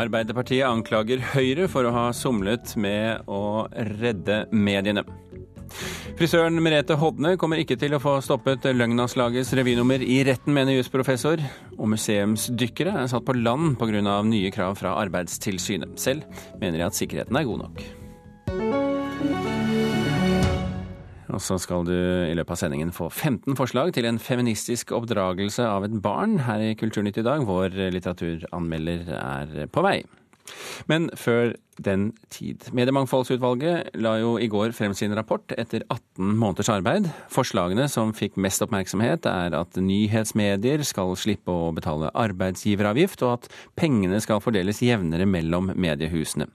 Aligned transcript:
Arbeiderpartiet 0.00 0.64
anklager 0.64 1.20
Høyre 1.34 1.66
for 1.68 1.84
å 1.84 1.92
ha 1.94 2.06
somlet 2.16 2.72
med 2.80 3.28
å 3.28 3.66
redde 4.00 4.46
mediene. 4.52 5.04
Frisøren 6.18 6.58
Merete 6.64 6.96
Hodne 6.98 7.36
kommer 7.40 7.60
ikke 7.62 7.76
til 7.80 7.94
å 7.94 8.00
få 8.02 8.16
stoppet 8.24 8.66
Løgnavslagets 8.74 9.52
revynummer 9.56 10.02
i 10.02 10.20
retten, 10.26 10.54
mener 10.56 10.78
jusprofessor. 10.78 11.42
Og 11.78 11.92
museumsdykkere 11.94 12.96
er 13.02 13.08
satt 13.12 13.26
på 13.28 13.36
land 13.38 13.78
pga. 13.80 14.02
nye 14.24 14.50
krav 14.50 14.76
fra 14.80 14.96
Arbeidstilsynet. 15.04 15.98
Selv 16.00 16.24
mener 16.60 16.78
de 16.78 16.88
at 16.88 16.98
sikkerheten 16.98 17.36
er 17.36 17.48
god 17.48 17.66
nok. 17.66 17.99
Og 21.30 21.42
så 21.44 21.58
skal 21.62 21.84
du 21.86 21.94
i 21.94 22.34
løpet 22.36 22.56
av 22.56 22.60
sendingen 22.62 22.94
få 22.94 23.08
15 23.10 23.58
forslag 23.58 23.92
til 23.96 24.08
en 24.08 24.20
feministisk 24.22 24.94
oppdragelse 24.96 25.66
av 25.66 25.86
et 25.86 25.98
barn 26.02 26.40
her 26.46 26.70
i 26.70 26.74
Kulturnytt 26.78 27.20
i 27.20 27.26
dag. 27.26 27.44
Vår 27.46 27.76
litteraturanmelder 27.94 29.12
er 29.20 29.70
på 29.70 29.84
vei. 29.86 30.00
Men 30.90 31.08
før 31.18 31.54
den 31.80 32.10
tid. 32.32 32.66
Mediemangfoldsutvalget 32.76 33.94
la 34.00 34.16
jo 34.20 34.34
i 34.40 34.48
går 34.52 34.74
frem 34.76 34.92
sin 34.96 35.14
rapport 35.16 35.54
etter 35.56 35.84
18 35.86 36.34
måneders 36.36 36.70
arbeid. 36.72 37.08
Forslagene 37.32 37.86
som 37.92 38.12
fikk 38.16 38.36
mest 38.40 38.62
oppmerksomhet, 38.64 39.26
er 39.30 39.56
at 39.56 39.80
nyhetsmedier 39.80 40.84
skal 40.86 41.16
slippe 41.18 41.52
å 41.52 41.72
betale 41.76 42.12
arbeidsgiveravgift, 42.12 43.24
og 43.24 43.38
at 43.38 43.50
pengene 43.80 44.20
skal 44.22 44.42
fordeles 44.44 44.82
jevnere 44.84 45.28
mellom 45.28 45.72
mediehusene. 45.72 46.50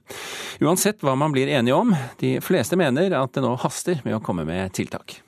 Uansett 0.62 1.02
hva 1.04 1.16
man 1.18 1.34
blir 1.34 1.50
enige 1.50 1.76
om, 1.76 1.94
de 2.22 2.36
fleste 2.44 2.78
mener 2.78 3.14
at 3.18 3.34
det 3.34 3.44
nå 3.44 3.56
haster 3.64 4.02
med 4.06 4.18
å 4.18 4.22
komme 4.24 4.46
med 4.48 4.74
tiltak. 4.76 5.20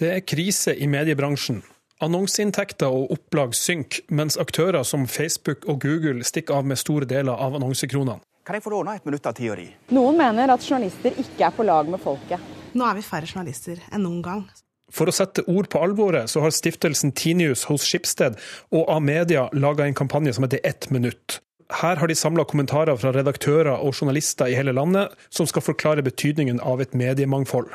Det 0.00 0.08
er 0.16 0.24
krise 0.26 0.74
i 0.74 0.88
mediebransjen. 0.90 1.62
Annonseinntekter 2.02 2.90
og 2.90 3.12
opplag 3.14 3.52
synker, 3.54 4.02
mens 4.10 4.34
aktører 4.40 4.82
som 4.82 5.04
Facebook 5.06 5.68
og 5.70 5.84
Google 5.84 6.24
stikker 6.26 6.58
av 6.58 6.66
med 6.66 6.80
store 6.80 7.06
deler 7.06 7.38
av 7.38 7.54
annonsekronene. 7.54 8.18
Kan 8.42 8.58
jeg 8.58 8.64
få 8.64 8.72
låne 8.72 8.96
et 8.98 9.04
minutt 9.06 9.26
av 9.30 9.36
tida 9.38 9.54
di? 9.54 9.68
Noen 9.94 10.16
mener 10.18 10.50
at 10.50 10.64
journalister 10.66 11.14
ikke 11.22 11.46
er 11.46 11.54
på 11.54 11.62
lag 11.62 11.86
med 11.86 12.02
folket. 12.02 12.42
Nå 12.74 12.88
er 12.88 12.96
vi 12.98 13.04
færre 13.06 13.28
journalister 13.30 13.78
enn 13.92 14.02
noen 14.02 14.18
gang. 14.24 14.42
For 14.92 15.06
å 15.06 15.14
sette 15.14 15.44
ord 15.46 15.68
på 15.70 15.78
alvoret, 15.78 16.26
så 16.28 16.42
har 16.42 16.50
stiftelsen 16.50 17.14
Tinius 17.14 17.62
hos 17.70 17.86
Skipsted 17.86 18.34
og 18.74 18.90
A-media 18.90 19.46
laga 19.54 19.86
en 19.86 19.94
kampanje 19.96 20.34
som 20.34 20.48
heter 20.48 20.60
Ett 20.66 20.90
minutt. 20.90 21.38
Her 21.72 22.02
har 22.02 22.10
de 22.10 22.16
samla 22.18 22.44
kommentarer 22.50 22.98
fra 22.98 23.14
redaktører 23.14 23.78
og 23.78 23.94
journalister 23.94 24.50
i 24.50 24.58
hele 24.58 24.74
landet, 24.74 25.14
som 25.30 25.46
skal 25.46 25.64
forklare 25.64 26.02
betydningen 26.02 26.58
av 26.60 26.82
et 26.82 26.98
mediemangfold. 26.98 27.70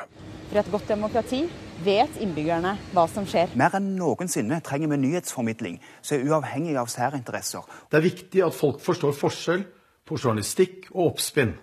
For 0.52 0.60
et 0.60 0.70
godt 0.70 0.92
demokrati 0.92 1.46
vet 1.84 2.18
innbyggerne 2.22 2.74
hva 2.94 3.04
som 3.10 3.26
skjer. 3.28 3.52
Mer 3.58 3.76
enn 3.78 3.94
noensinne 3.98 4.60
trenger 4.64 4.92
vi 4.92 5.00
nyhetsformidling 5.04 5.78
som 6.00 6.18
er 6.18 6.26
uavhengig 6.28 6.76
av 6.80 6.90
særinteresser. 6.92 7.64
Det 7.90 8.00
er 8.00 8.06
viktig 8.06 8.44
at 8.46 8.56
folk 8.56 8.82
forstår 8.84 9.16
forskjell 9.16 9.64
på 10.08 10.18
journalistikk 10.18 10.90
og 10.94 11.12
oppspinn. 11.12 11.54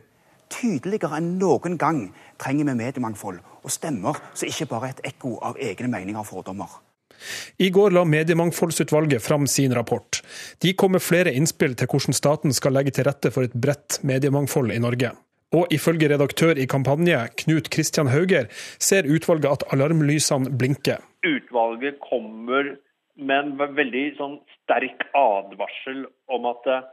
Tydeligere 0.53 1.19
enn 1.19 1.35
noen 1.41 1.77
gang 1.81 2.01
trenger 2.41 2.69
vi 2.69 2.79
mediemangfold 2.83 3.41
og 3.65 3.73
stemmer 3.73 4.19
som 4.33 4.49
ikke 4.49 4.69
bare 4.69 4.91
er 4.91 4.97
et 4.97 5.07
ekko 5.13 5.37
av 5.43 5.57
egne 5.61 5.89
meninger 5.91 6.21
og 6.21 6.29
fordommer. 6.29 6.81
I 7.57 7.69
går 7.71 7.93
la 7.95 8.03
Mediemangfoldsutvalget 8.03 9.23
fram 9.23 9.47
sin 9.47 9.73
rapport. 9.73 10.19
De 10.59 10.73
kom 10.73 10.91
med 10.91 11.01
flere 11.01 11.33
innspill 11.33 11.75
til 11.79 11.87
hvordan 11.87 12.13
staten 12.13 12.53
skal 12.53 12.75
legge 12.75 12.91
til 12.91 13.07
rette 13.07 13.31
for 13.31 13.47
et 13.47 13.55
bredt 13.55 14.01
mediemangfold 14.03 14.75
i 14.75 14.81
Norge. 14.83 15.13
Og 15.53 15.69
ifølge 15.71 16.09
redaktør 16.09 16.57
i 16.57 16.65
Kampanje, 16.65 17.19
Knut 17.41 17.69
Kristian 17.73 18.09
Hauger, 18.09 18.49
ser 18.81 19.05
utvalget 19.05 19.51
at 19.51 19.67
alarmlysene 19.73 20.51
blinker. 20.57 21.03
Utvalget 21.25 21.99
kommer 22.01 22.75
med 23.15 23.37
en 23.37 23.77
veldig 23.77 24.05
sånn 24.17 24.39
sterk 24.57 25.05
advarsel 25.15 26.03
om 26.33 26.49
at 26.49 26.67
eh, 26.67 26.83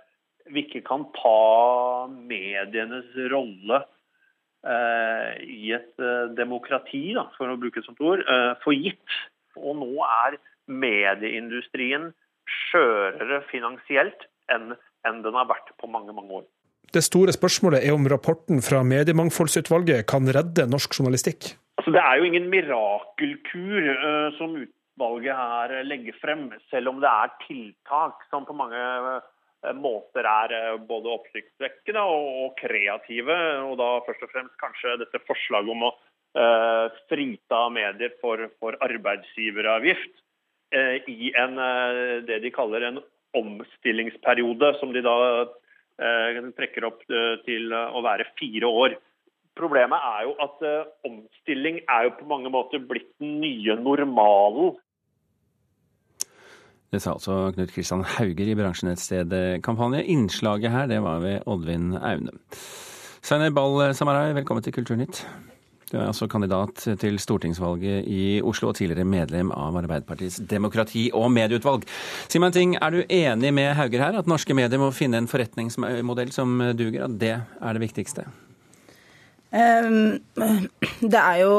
vi 0.52 0.64
ikke 0.66 0.84
kan 0.86 1.06
ta 1.16 2.06
medienes 2.12 3.10
rolle 3.32 3.82
eh, 4.66 5.42
i 5.42 5.72
et 5.74 6.02
eh, 6.02 6.30
demokrati, 6.38 7.04
da, 7.16 7.26
for 7.38 7.50
å 7.50 7.58
bruke 7.60 7.82
et 7.82 7.88
sånt 7.88 8.02
ord, 8.04 8.22
eh, 8.22 8.52
for 8.64 8.76
gitt. 8.76 9.18
Og 9.58 9.76
nå 9.80 9.91
er 10.06 10.38
medieindustrien 10.70 12.10
skjørere 12.68 13.42
finansielt 13.50 14.26
enn, 14.52 14.74
enn 15.06 15.22
den 15.24 15.38
har 15.38 15.50
vært 15.50 15.74
på 15.80 15.91
mange, 15.91 16.14
mange 16.16 16.42
år. 16.42 16.46
Det 16.93 17.00
store 17.06 17.32
spørsmålet 17.32 17.87
er 17.87 17.94
om 17.94 18.04
rapporten 18.10 18.60
fra 18.65 18.82
Mediemangfoldsutvalget 18.84 20.04
kan 20.10 20.26
redde 20.28 20.66
norsk 20.69 20.98
journalistikk. 20.98 21.54
Altså, 21.81 21.94
det 21.94 22.03
er 22.03 22.19
jo 22.19 22.26
ingen 22.28 22.50
mirakelkur 22.53 23.87
uh, 23.91 24.28
som 24.37 24.56
utvalget 24.60 25.38
her 25.38 25.76
legger 25.88 26.19
frem, 26.21 26.50
selv 26.71 26.92
om 26.92 27.00
det 27.00 27.09
er 27.09 27.32
tiltak 27.47 28.26
som 28.28 28.44
på 28.44 28.56
mange 28.59 28.76
uh, 28.76 29.72
måter 29.78 30.28
er 30.28 30.53
uh, 30.75 30.82
både 30.91 31.15
oppsiktsvekkende 31.15 32.03
og, 32.04 32.53
kreative. 32.60 33.38
Og 33.71 33.78
da 33.81 33.88
først 34.04 34.26
og 34.28 34.34
fremst 34.34 34.59
kanskje 34.60 34.98
dette 35.04 35.22
forslaget 35.26 35.76
om 35.76 35.88
å 35.88 35.94
frita 37.10 37.59
medier 37.69 38.15
for, 38.22 38.41
for 38.56 38.72
arbeidsgiveravgift 38.81 40.15
i 41.12 41.28
en, 41.37 41.59
det 42.25 42.38
de 42.41 42.53
kaller 42.54 42.87
en 42.88 43.03
omstillingsperiode, 43.37 44.71
som 44.81 44.94
de 44.97 45.03
da 45.04 45.12
Eh, 46.02 46.38
trekker 46.56 46.86
opp 46.88 47.02
eh, 47.10 47.34
til 47.46 47.70
å 47.72 48.02
være 48.02 48.32
fire 48.38 48.70
år. 48.82 48.96
Problemet 49.58 50.06
er 50.08 50.24
jo 50.26 50.32
at 50.42 50.64
eh, 50.66 50.88
omstilling 51.06 51.82
er 51.84 52.08
jo 52.08 52.16
på 52.18 52.30
mange 52.30 52.50
måter 52.50 52.82
blitt 52.82 53.12
den 53.22 53.36
nye 53.42 53.76
normalen. 53.78 54.74
Det 56.92 57.00
sa 57.00 57.14
altså 57.14 57.52
Knut 57.54 57.70
Kristian 57.72 58.02
Hauger 58.16 58.50
i 58.50 58.58
bransjenettstedet 58.58 59.62
Kampanje. 59.64 60.02
Innslaget 60.12 60.74
her 60.74 60.91
det 60.91 61.00
var 61.04 61.22
ved 61.22 61.46
Oddvin 61.46 61.94
Aune. 61.96 62.34
Zainab 63.22 63.54
Ball 63.56 63.94
Samarai, 63.94 64.34
velkommen 64.34 64.64
til 64.66 64.74
Kulturnytt. 64.74 65.22
Du 65.92 65.98
er 66.00 66.06
altså 66.08 66.25
kandidat 66.30 66.86
til 67.03 67.19
stortingsvalget 67.20 68.06
i 68.08 68.41
Oslo 68.41 68.70
og 68.70 68.78
tidligere 68.78 69.04
medlem 69.04 69.50
av 69.53 69.76
Arbeiderpartiets 69.76 70.41
demokrati- 70.48 71.10
og 71.12 71.28
medieutvalg. 71.34 71.84
Si 72.32 72.41
meg 72.41 72.48
en 72.48 72.56
ting, 72.56 72.76
Er 72.80 72.91
du 72.91 73.03
enig 73.04 73.53
med 73.53 73.75
Hauger 73.76 74.00
her, 74.00 74.19
at 74.19 74.26
norske 74.26 74.54
medier 74.54 74.80
må 74.80 74.91
finne 74.91 75.20
en 75.20 75.28
forretningsmodell 75.28 76.32
som 76.32 76.58
duger? 76.72 77.04
At 77.04 77.19
det 77.20 77.36
er 77.36 77.72
det 77.72 77.84
viktigste? 77.84 78.25
Ehm, 79.53 80.20
det 81.12 81.20
er 81.20 81.42
jo 81.44 81.53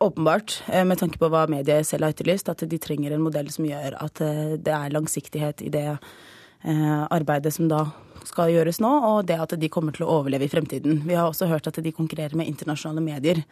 åpenbart, 0.00 0.62
eh, 0.68 0.84
med 0.86 0.98
tanke 0.98 1.18
på 1.18 1.28
hva 1.28 1.48
mediet 1.50 1.86
selv 1.86 2.06
har 2.06 2.14
etterlyst, 2.14 2.48
at 2.48 2.62
de 2.62 2.78
trenger 2.78 3.12
en 3.12 3.24
modell 3.24 3.50
som 3.50 3.66
gjør 3.66 3.96
at 3.98 4.20
eh, 4.22 4.54
det 4.54 4.74
er 4.74 4.94
langsiktighet 4.94 5.66
i 5.66 5.72
det 5.74 5.88
eh, 5.98 7.02
arbeidet 7.10 7.52
som 7.54 7.66
da 7.68 7.88
skal 8.28 8.52
gjøres 8.52 8.80
nå, 8.84 8.90
og 9.10 9.26
det 9.28 9.38
at 9.40 9.56
de 9.58 9.70
kommer 9.72 9.96
til 9.96 10.06
å 10.06 10.18
overleve 10.20 10.46
i 10.46 10.52
fremtiden. 10.52 11.02
Vi 11.08 11.16
har 11.16 11.28
også 11.28 11.48
hørt 11.50 11.70
at 11.70 11.80
de 11.82 11.94
konkurrerer 11.94 12.36
med 12.38 12.50
internasjonale 12.50 13.04
medier. 13.04 13.42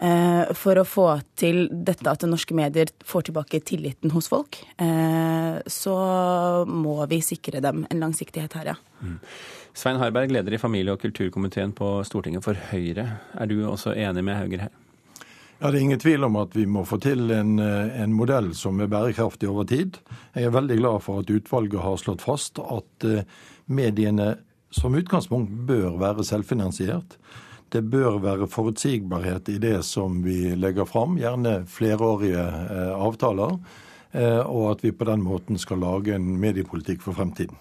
Eh, 0.00 0.52
for 0.56 0.80
å 0.80 0.86
få 0.88 1.06
til 1.36 1.66
dette 1.70 2.08
at 2.08 2.22
norske 2.24 2.56
medier 2.56 2.88
får 3.04 3.28
tilbake 3.28 3.60
tilliten 3.68 4.14
hos 4.14 4.30
folk, 4.32 4.56
eh, 4.80 5.60
så 5.68 5.96
må 6.64 6.96
vi 7.10 7.20
sikre 7.24 7.60
dem 7.60 7.84
en 7.90 8.00
langsiktighet 8.00 8.56
her, 8.56 8.72
ja. 8.72 8.76
Mm. 9.04 9.18
Svein 9.76 10.00
Harberg, 10.00 10.32
leder 10.32 10.56
i 10.56 10.58
familie- 10.58 10.92
og 10.92 11.02
kulturkomiteen 11.02 11.74
på 11.76 12.00
Stortinget 12.08 12.44
for 12.44 12.56
Høyre. 12.72 13.06
Er 13.36 13.46
du 13.46 13.60
også 13.68 13.92
enig 13.92 14.24
med 14.24 14.36
Hauger 14.36 14.64
her? 14.66 14.72
Ja, 15.60 15.70
Det 15.70 15.76
er 15.76 15.82
ingen 15.82 16.00
tvil 16.00 16.24
om 16.24 16.36
at 16.40 16.56
vi 16.56 16.64
må 16.64 16.86
få 16.88 16.96
til 16.96 17.30
en, 17.36 17.58
en, 17.60 18.12
modell 18.16 18.54
som 18.56 18.80
er 18.80 18.88
bærekraftig 18.88 19.48
over 19.50 19.66
tid. 19.68 19.98
Jeg 20.32 20.48
er 20.48 20.54
veldig 20.56 20.78
glad 20.78 21.02
for 21.04 21.20
at 21.20 21.28
utvalget 21.30 21.82
har 21.84 21.98
slått 22.00 22.24
fast 22.24 22.58
at 22.64 23.04
eh, 23.04 23.28
mediene 23.70 24.32
som 24.74 24.94
utgangspunkt 24.98 25.52
bør 25.66 25.94
være 26.00 26.24
selvfinansiert. 26.26 27.16
Det 27.70 27.84
bør 27.86 28.18
være 28.22 28.48
forutsigbarhet 28.50 29.48
i 29.52 29.58
det 29.62 29.84
som 29.86 30.24
vi 30.24 30.56
legger 30.58 30.88
fram, 30.90 31.18
gjerne 31.18 31.60
flerårige 31.70 32.42
eh, 32.42 32.94
avtaler. 32.98 33.58
Eh, 34.10 34.42
og 34.42 34.72
at 34.72 34.84
vi 34.84 34.90
på 34.90 35.04
den 35.06 35.22
måten 35.22 35.58
skal 35.58 35.78
lage 35.82 36.14
en 36.16 36.40
mediepolitikk 36.42 37.02
for 37.04 37.12
fremtiden. 37.14 37.56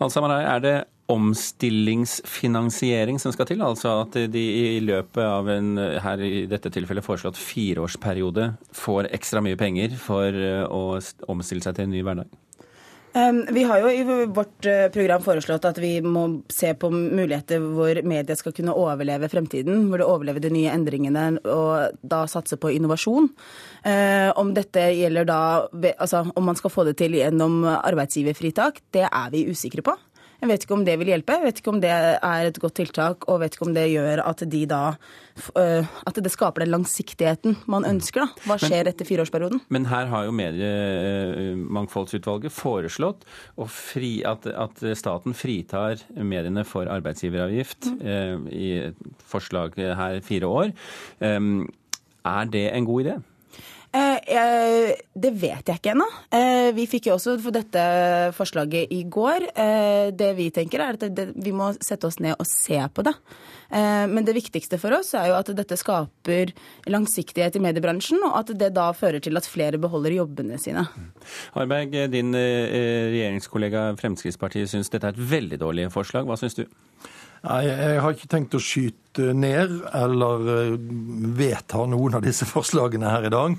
Altså, 0.00 0.20
er 0.28 0.58
det 0.60 0.84
omstillingsfinansiering 1.10 3.20
som 3.20 3.32
skal 3.34 3.46
til? 3.48 3.62
Altså 3.66 3.88
at 4.04 4.12
de 4.32 4.44
i 4.76 4.80
løpet 4.84 5.24
av 5.24 5.48
en 5.50 5.78
her 6.04 6.18
i 6.22 6.46
dette 6.50 6.70
tilfellet 6.72 7.04
foreslått 7.04 7.38
fireårsperiode 7.40 8.52
får 8.76 9.08
ekstra 9.10 9.40
mye 9.44 9.56
penger 9.60 9.90
for 9.98 10.28
eh, 10.30 10.64
å 10.68 11.00
omstille 11.32 11.62
seg 11.64 11.74
til 11.76 11.84
en 11.88 11.94
ny 11.96 12.02
hverdag? 12.06 12.28
Vi 13.50 13.62
har 13.66 13.80
jo 13.82 13.90
i 13.90 14.26
vårt 14.30 14.66
eh, 14.66 14.86
program 14.94 15.22
foreslått 15.22 15.64
at 15.66 15.78
vi 15.82 15.96
må 16.02 16.22
se 16.52 16.70
på 16.78 16.92
muligheter 16.94 17.58
hvor 17.58 17.98
media 18.06 18.36
skal 18.38 18.54
kunne 18.54 18.76
overleve 18.78 19.28
fremtiden. 19.32 19.88
Hvor 19.90 19.98
det 19.98 20.06
overlever 20.06 20.44
de 20.44 20.52
nye 20.54 20.70
endringene, 20.70 21.24
og 21.42 21.98
da 22.06 22.22
satse 22.30 22.58
på 22.60 22.70
innovasjon. 22.76 23.26
Eh, 23.82 24.30
om 24.38 24.54
dette 24.54 24.90
gjelder 24.94 25.26
da 25.26 25.40
Altså 25.90 26.22
om 26.36 26.44
man 26.44 26.56
skal 26.58 26.70
få 26.72 26.84
det 26.86 26.96
til 27.00 27.16
gjennom 27.18 27.64
arbeidsgiverfritak, 27.64 28.80
det 28.94 29.06
er 29.08 29.32
vi 29.32 29.46
usikre 29.50 29.82
på. 29.84 29.96
Jeg 30.40 30.48
vet 30.48 30.62
ikke 30.64 30.76
om 30.78 30.84
det 30.86 30.94
vil 31.00 31.10
hjelpe, 31.12 31.34
jeg 31.36 31.44
vet 31.44 31.58
ikke 31.60 31.72
om 31.74 31.80
det 31.82 31.90
er 31.92 32.46
et 32.48 32.60
godt 32.62 32.76
tiltak, 32.80 33.18
og 33.28 33.40
vet 33.42 33.54
ikke 33.56 33.68
om 33.68 33.74
det 33.76 33.92
gjør 33.92 34.18
at 34.24 34.40
de 34.48 34.62
da 34.70 34.84
At 35.56 36.16
det 36.20 36.30
skaper 36.32 36.60
den 36.64 36.72
langsiktigheten 36.74 37.56
man 37.70 37.84
ønsker, 37.88 38.20
da. 38.24 38.28
Hva 38.48 38.56
skjer 38.60 38.88
etter 38.90 39.06
fireårsperioden? 39.08 39.60
Men 39.72 39.82
her 39.88 40.06
har 40.10 40.22
jo 40.26 40.32
Mediemangfoldsutvalget 40.36 42.52
foreslått 42.52 43.20
fri, 43.70 44.22
at, 44.26 44.46
at, 44.46 44.98
staten 44.98 45.34
fritar 45.36 45.96
mediene 46.16 46.64
for 46.68 46.86
arbeidsgiveravgift 46.90 47.86
mm. 47.86 48.00
eh, 48.04 48.38
i 48.52 48.92
forslag 49.30 49.70
her 49.76 50.20
fire 50.24 50.46
år. 50.46 50.70
Um, 51.20 51.72
er 52.26 52.44
det 52.52 52.74
en 52.74 52.84
god 52.88 53.02
idé? 53.04 53.14
Eh, 53.90 54.92
det 55.18 55.30
vet 55.34 55.66
jeg 55.66 55.80
ikke 55.80 55.92
ennå. 55.96 56.06
Eh, 56.30 56.70
vi 56.76 56.86
fikk 56.90 57.08
jo 57.08 57.16
også 57.16 57.34
for 57.42 57.54
dette 57.54 57.82
forslaget 58.36 58.92
i 58.94 59.02
går. 59.10 59.48
Eh, 59.50 60.10
det 60.14 60.30
vi 60.38 60.50
tenker 60.54 60.84
er 60.84 60.98
at 60.98 61.22
vi 61.34 61.54
må 61.54 61.72
sette 61.82 62.06
oss 62.06 62.20
ned 62.22 62.36
og 62.38 62.46
se 62.48 62.78
på 62.94 63.06
det. 63.06 63.16
Men 63.70 64.24
det 64.26 64.32
viktigste 64.34 64.80
for 64.82 64.90
oss 64.96 65.12
er 65.14 65.28
jo 65.28 65.36
at 65.36 65.46
dette 65.54 65.76
skaper 65.78 66.50
langsiktighet 66.90 67.54
i 67.54 67.60
mediebransjen, 67.62 68.18
og 68.26 68.40
at 68.40 68.48
det 68.58 68.72
da 68.74 68.88
fører 68.90 69.22
til 69.22 69.38
at 69.38 69.46
flere 69.46 69.78
beholder 69.78 70.16
jobbene 70.16 70.58
sine. 70.58 70.82
Harberg, 71.54 71.94
din 72.10 72.34
regjeringskollega 72.34 73.92
Fremskrittspartiet 74.00 74.72
syns 74.72 74.90
dette 74.90 75.06
er 75.06 75.14
et 75.14 75.22
veldig 75.36 75.60
dårlig 75.62 75.86
forslag. 75.94 76.26
Hva 76.26 76.34
syns 76.40 76.58
du? 76.58 76.64
Nei, 77.40 77.62
Jeg 77.64 78.02
har 78.04 78.12
ikke 78.12 78.28
tenkt 78.28 78.52
å 78.52 78.58
skyte 78.60 79.32
ned 79.32 79.80
eller 79.96 80.42
eh, 80.52 80.76
vedta 81.38 81.86
noen 81.88 82.14
av 82.18 82.22
disse 82.24 82.44
forslagene 82.54 83.08
her 83.08 83.24
i 83.30 83.32
dag. 83.32 83.54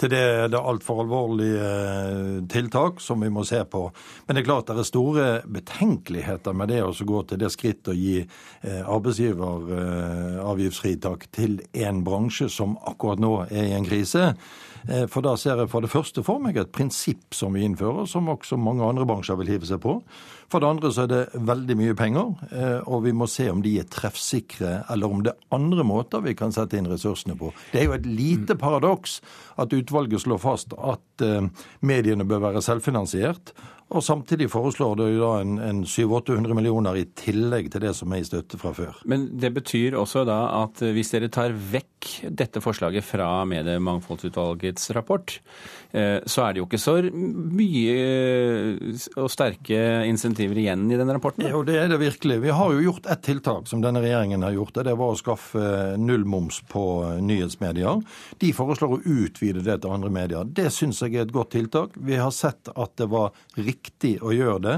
Til 0.00 0.08
det 0.12 0.22
er 0.24 0.54
altfor 0.56 1.00
alvorlige 1.04 1.68
eh, 1.68 2.40
tiltak 2.52 3.00
som 3.04 3.20
vi 3.20 3.28
må 3.32 3.44
se 3.44 3.64
på. 3.68 3.92
Men 4.24 4.34
det 4.34 4.40
er 4.40 4.48
klart 4.48 4.68
det 4.70 4.78
er 4.80 4.88
store 4.88 5.42
betenkeligheter 5.52 6.52
med 6.56 6.68
det 6.72 6.80
å 6.84 6.96
gå 6.96 7.22
til 7.28 7.38
det 7.42 7.50
skritt 7.52 7.88
å 7.92 7.94
gi 7.96 8.18
eh, 8.24 8.80
arbeidsgiveravgiftsfritak 8.80 11.20
til 11.36 11.60
en 11.76 12.04
bransje 12.08 12.48
som 12.52 12.76
akkurat 12.88 13.18
nå 13.20 13.44
er 13.50 13.64
i 13.66 13.76
en 13.76 13.88
krise. 13.88 14.32
For 15.10 15.18
da 15.24 15.32
ser 15.34 15.58
jeg 15.58 15.66
for 15.72 15.80
det 15.82 15.90
første 15.90 16.22
for 16.22 16.38
meg 16.38 16.54
et 16.60 16.70
prinsipp 16.70 17.34
som 17.34 17.50
vi 17.58 17.64
innfører, 17.66 18.06
som 18.06 18.28
også 18.30 18.54
mange 18.54 18.86
andre 18.86 19.02
bransjer 19.08 19.34
vil 19.40 19.50
hive 19.56 19.66
seg 19.66 19.82
på. 19.82 19.98
For 20.52 20.62
det 20.62 20.68
andre 20.68 20.90
så 20.94 21.04
er 21.04 21.10
det 21.10 21.44
veldig 21.48 21.76
mye 21.78 21.94
penger, 21.98 22.34
eh, 22.52 22.80
og 22.86 23.02
vi 23.06 23.14
må 23.16 23.26
se 23.30 23.48
om 23.50 23.62
de 23.64 23.72
er 23.80 23.88
treffsikre, 23.90 24.84
eller 24.92 25.10
om 25.10 25.24
det 25.26 25.32
er 25.32 25.56
andre 25.56 25.86
måter 25.86 26.22
vi 26.22 26.36
kan 26.38 26.54
sette 26.54 26.78
inn 26.78 26.86
ressursene 26.90 27.34
på. 27.38 27.50
Det 27.72 27.82
er 27.82 27.88
jo 27.88 27.96
et 27.96 28.06
lite 28.06 28.58
paradoks 28.60 29.18
at 29.58 29.74
utvalget 29.74 30.22
slår 30.22 30.42
fast 30.42 30.76
at 30.76 31.26
eh, 31.26 31.48
mediene 31.82 32.28
bør 32.28 32.44
være 32.48 32.62
selvfinansiert, 32.64 33.54
og 33.86 34.02
samtidig 34.02 34.48
foreslår 34.50 34.96
det 34.98 35.10
da 35.20 35.28
en, 35.44 35.58
en 35.62 35.82
700-800 35.86 36.58
millioner 36.58 36.98
i 36.98 37.04
tillegg 37.14 37.68
til 37.70 37.84
det 37.86 37.92
som 37.94 38.10
er 38.10 38.24
i 38.24 38.26
støtte 38.26 38.58
fra 38.58 38.72
før. 38.74 38.96
Men 39.06 39.28
det 39.38 39.52
betyr 39.54 39.94
også 39.94 40.24
da 40.26 40.40
at 40.64 40.82
hvis 40.82 41.14
dere 41.14 41.30
tar 41.30 41.54
vekk 41.54 42.08
dette 42.34 42.60
forslaget 42.62 43.06
fra 43.06 43.44
Mediemangfoldsutvalgets 43.46 44.90
rapport, 44.94 45.36
eh, 45.94 46.18
så 46.26 46.42
er 46.44 46.54
det 46.54 46.60
jo 46.60 46.66
ikke 46.66 46.82
så 46.82 46.96
mye 47.06 47.94
eh, 47.94 49.06
og 49.22 49.30
sterke 49.30 49.78
insentiver 50.10 50.58
igjen 50.64 50.84
i 50.90 50.98
den 50.98 51.14
rapporten? 51.14 51.46
Jo, 51.46 51.62
det 51.66 51.78
er 51.78 51.90
det 51.92 52.00
virkelig. 52.02 52.40
Vi 52.42 52.54
har 52.58 52.74
jo 52.74 52.82
gjort 52.88 53.06
ett 53.14 53.22
tiltak 53.26 53.70
som 53.70 53.86
denne 53.86 54.02
regjeringen 54.02 54.42
har 54.46 54.54
gjort. 54.58 54.82
Det 54.82 54.96
var 54.98 55.14
å 55.14 55.18
skaffe 55.18 55.94
nullmoms 56.02 56.60
på 56.74 56.84
nyhetsmedier. 57.22 58.02
De 58.42 58.52
foreslår 58.54 58.98
å 58.98 59.00
utvide 59.04 59.62
det 59.62 59.78
til 59.82 59.94
andre 59.94 60.10
medier. 60.10 60.46
Det 60.58 60.72
syns 60.74 61.04
jeg 61.06 61.14
er 61.14 61.26
et 61.28 61.34
godt 61.34 61.54
tiltak. 61.54 61.94
Vi 62.02 62.18
har 62.18 62.34
sett 62.34 62.74
at 62.74 62.98
det 62.98 63.10
var 63.14 63.30
riktig 63.54 63.75
riktig 63.76 64.16
å 64.24 64.32
gjøre 64.34 64.62
det. 64.64 64.76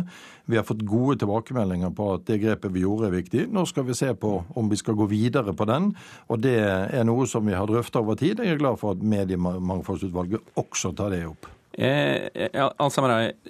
Vi 0.49 0.57
har 0.57 0.65
fått 0.67 0.87
gode 0.89 1.19
tilbakemeldinger 1.21 1.93
på 1.97 2.13
at 2.15 2.25
det 2.29 2.41
grepet 2.43 2.73
vi 2.75 2.85
gjorde, 2.85 3.11
er 3.11 3.19
viktig. 3.19 3.45
Nå 3.53 3.67
skal 3.69 3.87
vi 3.89 3.97
se 3.99 4.11
på 4.17 4.33
om 4.57 4.71
vi 4.71 4.79
skal 4.81 4.97
gå 4.99 5.09
videre 5.11 5.55
på 5.57 5.67
den, 5.69 5.93
og 6.29 6.41
det 6.45 6.57
er 6.59 7.05
noe 7.07 7.29
som 7.29 7.47
vi 7.47 7.57
har 7.57 7.69
drøfta 7.69 8.03
over 8.03 8.19
tid. 8.19 8.41
Jeg 8.41 8.57
er 8.57 8.63
glad 8.63 8.81
for 8.81 8.97
at 8.97 9.05
Mediemangfoldsutvalget 9.05 10.59
også 10.59 10.95
tar 10.97 11.15
det 11.15 11.27
opp. 11.29 11.51
Eh, 11.79 12.27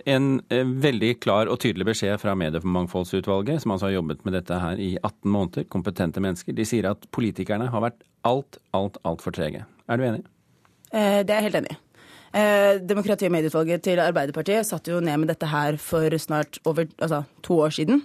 en 0.05 0.27
eh, 0.53 0.73
veldig 0.85 1.15
klar 1.23 1.49
og 1.49 1.63
tydelig 1.63 1.87
beskjed 1.89 2.19
fra 2.21 2.35
Mediemangfoldsutvalget, 2.37 3.63
som 3.63 3.73
altså 3.73 3.89
har 3.89 3.95
jobbet 3.97 4.27
med 4.27 4.37
dette 4.37 4.59
her 4.61 4.83
i 4.83 4.91
18 5.01 5.33
måneder, 5.33 5.69
kompetente 5.73 6.21
mennesker. 6.21 6.53
De 6.53 6.67
sier 6.69 6.91
at 6.91 7.09
politikerne 7.15 7.71
har 7.73 7.87
vært 7.87 8.05
alt, 8.29 8.61
alt, 8.77 9.01
altfor 9.09 9.33
trege. 9.33 9.65
Er 9.89 9.97
du 9.97 10.05
enig? 10.11 10.27
Eh, 10.93 11.23
det 11.25 11.33
er 11.33 11.39
jeg 11.39 11.49
helt 11.49 11.63
enig 11.63 11.79
i. 11.79 11.83
Eh, 12.33 12.81
Demokrati- 12.85 13.27
og 13.27 13.33
medieutvalget 13.33 13.83
til 13.83 14.01
Arbeiderpartiet 14.03 14.67
satt 14.67 14.89
jo 14.89 15.01
ned 15.01 15.17
med 15.17 15.31
dette 15.33 15.49
her 15.49 15.79
for 15.81 16.13
snart 16.19 16.59
over 16.69 16.85
altså, 17.01 17.23
to 17.43 17.61
år 17.65 17.73
siden. 17.73 18.03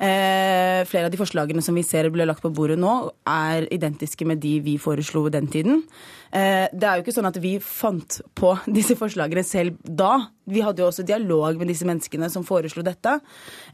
Eh, 0.00 0.82
flere 0.88 1.06
av 1.06 1.12
de 1.12 1.20
forslagene 1.20 1.62
som 1.62 1.76
vi 1.76 1.84
ser 1.86 2.08
ble 2.10 2.26
lagt 2.26 2.42
på 2.42 2.52
bordet 2.52 2.78
nå, 2.80 3.12
er 3.28 3.68
identiske 3.70 4.26
med 4.26 4.40
de 4.40 4.58
vi 4.64 4.78
foreslo 4.80 5.28
den 5.28 5.46
tiden. 5.46 5.84
Eh, 6.30 6.68
det 6.70 6.86
er 6.86 6.98
jo 6.98 7.04
ikke 7.04 7.14
sånn 7.16 7.30
at 7.30 7.38
vi 7.42 7.56
fant 7.62 8.20
på 8.38 8.54
disse 8.78 8.96
forslagene 8.98 9.44
selv 9.46 9.80
da. 9.82 10.30
Vi 10.50 10.62
hadde 10.64 10.82
jo 10.82 10.88
også 10.90 11.06
dialog 11.06 11.60
med 11.60 11.70
disse 11.70 11.86
menneskene 11.86 12.30
som 12.32 12.46
foreslo 12.46 12.84
dette. 12.86 13.18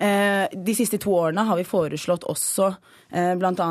Eh, 0.00 0.44
de 0.52 0.76
siste 0.76 1.00
to 1.02 1.14
årene 1.16 1.46
har 1.48 1.60
vi 1.60 1.68
foreslått 1.68 2.26
også 2.28 2.72
eh, 3.12 3.32
bl.a. 3.38 3.70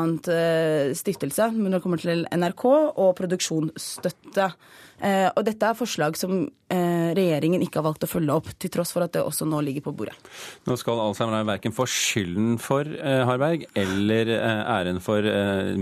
stiftelse 0.96 1.52
når 1.54 1.76
det 1.78 1.84
kommer 1.84 2.02
til 2.02 2.26
NRK, 2.30 2.66
og 2.66 3.14
produksjonsstøtte. 3.18 4.50
Og 4.96 5.42
dette 5.44 5.68
er 5.68 5.76
forslag 5.76 6.14
som 6.16 6.46
regjeringen 6.72 7.60
ikke 7.60 7.82
har 7.82 7.84
valgt 7.84 8.06
å 8.06 8.08
følge 8.08 8.32
opp, 8.32 8.46
til 8.56 8.70
tross 8.72 8.94
for 8.94 9.04
at 9.04 9.12
det 9.12 9.20
også 9.20 9.44
nå 9.44 9.58
ligger 9.66 9.84
på 9.84 9.92
bordet. 9.98 10.14
Nå 10.64 10.72
skal 10.80 11.02
Alzheimer 11.02 11.44
verken 11.44 11.74
få 11.76 11.84
skylden 11.84 12.56
for 12.62 12.88
Harberg 13.28 13.66
eller 13.76 14.32
æren 14.32 15.02
for 15.04 15.20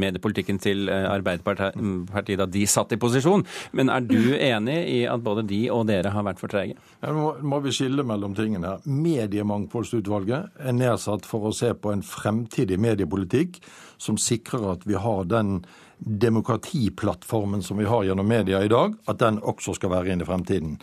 mediepolitikken 0.02 0.58
til 0.58 0.90
Arbeiderpartiet 0.90 2.42
da 2.42 2.48
de 2.50 2.66
satt 2.66 2.90
i 2.90 2.93
posisjon. 3.00 3.44
Men 3.72 3.92
er 3.92 4.04
du 4.06 4.34
enig 4.36 4.78
i 4.90 5.00
at 5.10 5.22
både 5.24 5.46
de 5.48 5.62
og 5.74 5.86
dere 5.90 6.12
har 6.14 6.26
vært 6.26 6.42
for 6.42 6.52
trege? 6.52 6.76
Nå 7.04 7.30
må 7.44 7.60
vi 7.64 7.72
skille 7.74 8.04
mellom 8.06 8.36
tingene 8.38 8.74
her. 8.74 8.84
Mediemangfoldsutvalget 8.88 10.60
er 10.64 10.76
nedsatt 10.76 11.28
for 11.28 11.48
å 11.48 11.54
se 11.56 11.72
på 11.74 11.94
en 11.94 12.04
fremtidig 12.06 12.80
mediepolitikk 12.82 13.60
som 14.00 14.18
sikrer 14.20 14.74
at 14.74 14.86
vi 14.88 14.98
har 15.00 15.26
den 15.30 15.62
demokratiplattformen 16.04 17.62
som 17.62 17.78
vi 17.78 17.86
har 17.88 18.04
gjennom 18.04 18.28
media 18.28 18.60
i 18.64 18.68
dag, 18.68 18.96
at 19.08 19.20
den 19.22 19.38
også 19.40 19.76
skal 19.78 19.92
være 19.94 20.12
inn 20.12 20.24
i 20.24 20.28
fremtiden. 20.28 20.78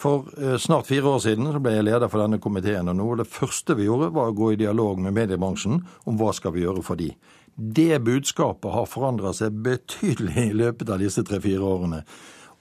For 0.00 0.28
eh, 0.36 0.56
snart 0.60 0.86
fire 0.86 1.08
år 1.08 1.22
siden 1.24 1.48
så 1.52 1.60
ble 1.62 1.76
jeg 1.78 1.86
leder 1.88 2.10
for 2.12 2.20
denne 2.20 2.40
komiteen, 2.42 2.90
og 2.92 2.98
noe 2.98 3.16
av 3.16 3.22
det 3.22 3.30
første 3.32 3.76
vi 3.78 3.88
gjorde, 3.88 4.12
var 4.16 4.30
å 4.30 4.36
gå 4.36 4.52
i 4.52 4.60
dialog 4.60 5.00
med 5.00 5.16
mediebransjen 5.16 5.80
om 6.04 6.20
hva 6.20 6.34
skal 6.36 6.52
vi 6.56 6.66
gjøre 6.66 6.84
for 6.84 7.00
de. 7.00 7.10
Det 7.56 8.02
budskapet 8.04 8.74
har 8.74 8.88
forandra 8.90 9.32
seg 9.36 9.56
betydelig 9.64 10.50
i 10.50 10.56
løpet 10.56 10.92
av 10.92 11.00
disse 11.00 11.24
tre-fire 11.24 11.64
årene. 11.64 12.02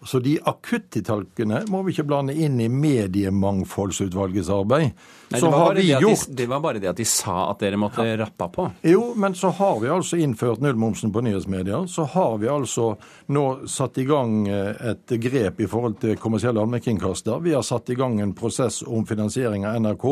Så 0.05 0.19
de 0.21 0.35
akuttiltakene 0.45 1.63
må 1.73 1.81
vi 1.85 1.95
ikke 1.95 2.05
blande 2.07 2.35
inn 2.37 2.59
i 2.61 2.67
Mediemangfoldsutvalgets 2.69 4.51
arbeid. 4.53 4.91
Nei, 5.31 5.39
det, 5.41 5.49
var 5.49 5.73
de 5.75 5.85
gjort... 5.87 6.27
de, 6.27 6.35
det, 6.37 6.45
var 6.51 6.61
bare 6.61 6.81
det 6.81 6.91
at 6.91 6.99
de 6.99 7.07
sa 7.09 7.47
at 7.49 7.63
dere 7.63 7.79
måtte 7.81 8.05
ja. 8.05 8.17
rappe 8.21 8.47
på. 8.53 8.67
Jo, 8.85 9.07
men 9.17 9.33
så 9.37 9.49
har 9.57 9.79
vi 9.81 9.89
altså 9.89 10.19
innført 10.21 10.61
nullmomsen 10.61 11.13
på 11.13 11.23
nyhetsmedier. 11.25 11.87
Så 11.89 12.05
har 12.13 12.37
vi 12.41 12.51
altså 12.51 12.91
nå 13.33 13.45
satt 13.71 13.97
i 14.01 14.05
gang 14.05 14.45
eh, 14.45 14.91
et 14.91 15.15
grep 15.25 15.63
i 15.65 15.69
forhold 15.71 15.97
til 16.03 16.19
kommersielle 16.21 16.61
allmennkringkaster. 16.61 17.41
Vi 17.41 17.55
har 17.57 17.65
satt 17.65 17.89
i 17.89 17.97
gang 17.97 18.19
en 18.21 18.35
prosess 18.37 18.83
om 18.85 19.07
finansiering 19.09 19.65
av 19.65 19.79
NRK, 19.81 20.05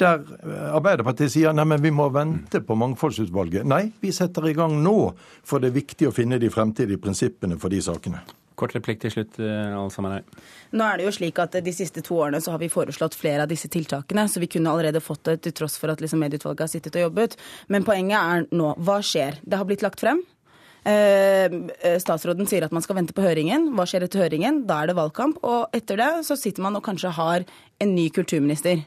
der 0.00 0.24
eh, 0.24 0.64
Arbeiderpartiet 0.78 1.36
sier 1.36 1.56
nei, 1.56 1.68
men 1.68 1.84
vi 1.84 1.92
må 1.92 2.08
vente 2.14 2.64
på 2.64 2.78
Mangfoldsutvalget. 2.80 3.68
Nei, 3.68 3.84
vi 4.00 4.14
setter 4.16 4.48
i 4.48 4.56
gang 4.56 4.80
nå, 4.80 4.96
for 5.44 5.60
det 5.60 5.74
er 5.74 5.78
viktig 5.82 6.08
å 6.08 6.16
finne 6.16 6.40
de 6.40 6.52
fremtidige 6.52 7.02
prinsippene 7.04 7.60
for 7.60 7.72
de 7.72 7.84
sakene. 7.84 8.24
Kort 8.56 8.72
replikk 8.76 9.02
til 9.02 9.12
slutt, 9.12 9.38
eh, 9.38 9.74
alle 9.76 9.92
sammen 9.92 10.16
her. 10.16 10.22
Nå 10.72 10.84
er 10.86 10.98
det 10.98 11.06
jo 11.06 11.12
slik 11.12 11.38
at 11.42 11.52
De 11.52 11.72
siste 11.72 12.02
to 12.02 12.16
årene 12.16 12.40
så 12.40 12.54
har 12.54 12.62
vi 12.62 12.72
foreslått 12.72 13.14
flere 13.14 13.44
av 13.44 13.48
disse 13.48 13.68
tiltakene, 13.68 14.24
så 14.28 14.40
vi 14.40 14.48
kunne 14.48 14.72
allerede 14.72 15.02
fått 15.04 15.24
det 15.24 15.42
til 15.42 15.52
tross 15.52 15.76
for 15.78 15.92
at 15.92 16.00
liksom 16.00 16.22
medieutvalget 16.24 16.64
har 16.64 16.72
sittet 16.72 16.96
og 16.96 17.10
jobbet. 17.10 17.36
Men 17.68 17.84
poenget 17.84 18.16
er 18.16 18.46
nå 18.56 18.72
hva 18.80 19.02
skjer? 19.04 19.40
Det 19.44 19.60
har 19.60 19.68
blitt 19.68 19.84
lagt 19.84 20.00
frem. 20.00 20.22
Eh, 20.86 21.50
eh, 21.82 21.98
statsråden 21.98 22.46
sier 22.46 22.64
at 22.64 22.72
man 22.72 22.84
skal 22.84 22.96
vente 23.00 23.14
på 23.16 23.24
høringen. 23.24 23.72
Hva 23.74 23.88
skjer 23.90 24.06
etter 24.06 24.22
høringen? 24.22 24.64
Da 24.68 24.82
er 24.82 24.90
det 24.90 24.98
valgkamp. 24.98 25.40
Og 25.42 25.74
etter 25.74 25.98
det 25.98 26.10
så 26.28 26.36
sitter 26.38 26.62
man 26.62 26.78
og 26.78 26.84
kanskje 26.86 27.10
har 27.16 27.44
en 27.82 27.94
ny 27.94 28.08
kulturminister. 28.14 28.84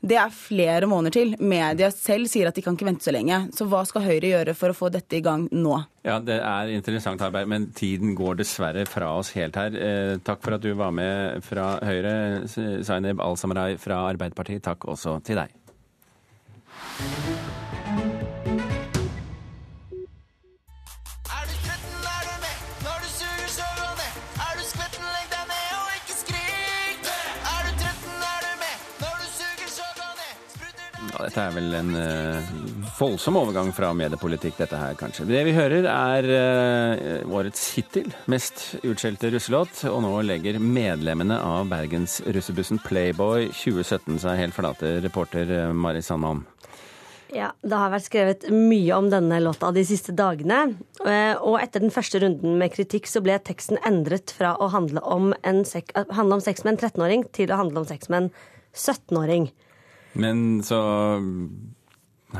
Det 0.00 0.16
er 0.16 0.32
flere 0.32 0.88
måneder 0.88 1.12
til. 1.12 1.34
Media 1.44 1.90
selv 1.92 2.28
sier 2.32 2.48
at 2.48 2.56
de 2.56 2.62
kan 2.64 2.76
ikke 2.76 2.88
vente 2.88 3.04
så 3.04 3.12
lenge. 3.12 3.42
Så 3.52 3.66
hva 3.68 3.82
skal 3.88 4.06
Høyre 4.06 4.30
gjøre 4.30 4.54
for 4.56 4.72
å 4.72 4.76
få 4.76 4.88
dette 4.92 5.18
i 5.18 5.22
gang 5.24 5.44
nå? 5.52 5.76
Ja, 6.08 6.18
Det 6.24 6.38
er 6.40 6.72
interessant 6.72 7.20
arbeid, 7.20 7.48
men 7.48 7.68
tiden 7.76 8.14
går 8.16 8.40
dessverre 8.40 8.86
fra 8.88 9.12
oss 9.18 9.34
helt 9.36 9.56
her. 9.60 9.76
Eh, 9.76 10.16
takk 10.24 10.40
for 10.42 10.56
at 10.56 10.64
du 10.64 10.72
var 10.74 10.90
med 10.90 11.44
fra 11.44 11.74
Høyre. 11.84 12.48
Zaineb 12.48 13.20
Al-Samarai 13.20 13.76
fra 13.78 14.00
Arbeiderpartiet, 14.08 14.64
takk 14.64 14.88
også 14.88 15.20
til 15.24 15.42
deg. 15.42 15.52
Dette 31.30 31.44
er 31.46 31.52
vel 31.54 31.74
en 31.78 31.90
uh, 31.94 32.46
voldsom 32.98 33.36
overgang 33.38 33.68
fra 33.74 33.92
mediepolitikk, 33.94 34.56
dette 34.58 34.78
her, 34.78 34.96
kanskje. 34.98 35.28
Det 35.28 35.44
vi 35.46 35.54
hører 35.54 35.86
er 35.86 36.26
uh, 36.26 37.36
årets 37.38 37.68
hittil 37.76 38.08
mest 38.30 38.80
utskjelte 38.82 39.30
russelåt, 39.30 39.84
og 39.86 40.00
nå 40.02 40.10
legger 40.26 40.58
medlemmene 40.58 41.38
av 41.38 41.70
Bergens 41.70 42.18
russebussen 42.26 42.82
Playboy 42.82 43.46
2017 43.54 44.18
seg 44.24 44.42
helt 44.42 44.56
flate, 44.56 44.96
reporter 45.04 45.54
uh, 45.54 45.68
Mari 45.70 46.02
Sandman. 46.02 46.42
Ja, 47.30 47.52
det 47.62 47.78
har 47.78 47.94
vært 47.94 48.08
skrevet 48.08 48.48
mye 48.50 48.98
om 48.98 49.06
denne 49.12 49.38
låta 49.38 49.70
de 49.70 49.84
siste 49.86 50.10
dagene. 50.18 50.64
Og 50.98 51.60
etter 51.60 51.78
den 51.78 51.94
første 51.94 52.18
runden 52.18 52.56
med 52.58 52.72
kritikk 52.74 53.06
så 53.06 53.22
ble 53.22 53.36
teksten 53.46 53.78
endret 53.86 54.34
fra 54.34 54.56
å 54.58 54.66
handle 54.74 54.98
om, 55.06 55.30
handle 55.46 56.40
om 56.40 56.42
sex 56.42 56.66
med 56.66 56.74
en 56.74 56.80
13-åring 56.88 57.28
til 57.30 57.54
å 57.54 57.60
handle 57.62 57.84
om 57.84 57.86
sex 57.86 58.10
med 58.10 58.24
en 58.24 58.32
17-åring. 58.74 59.46
Men 60.18 60.62
så 60.66 60.80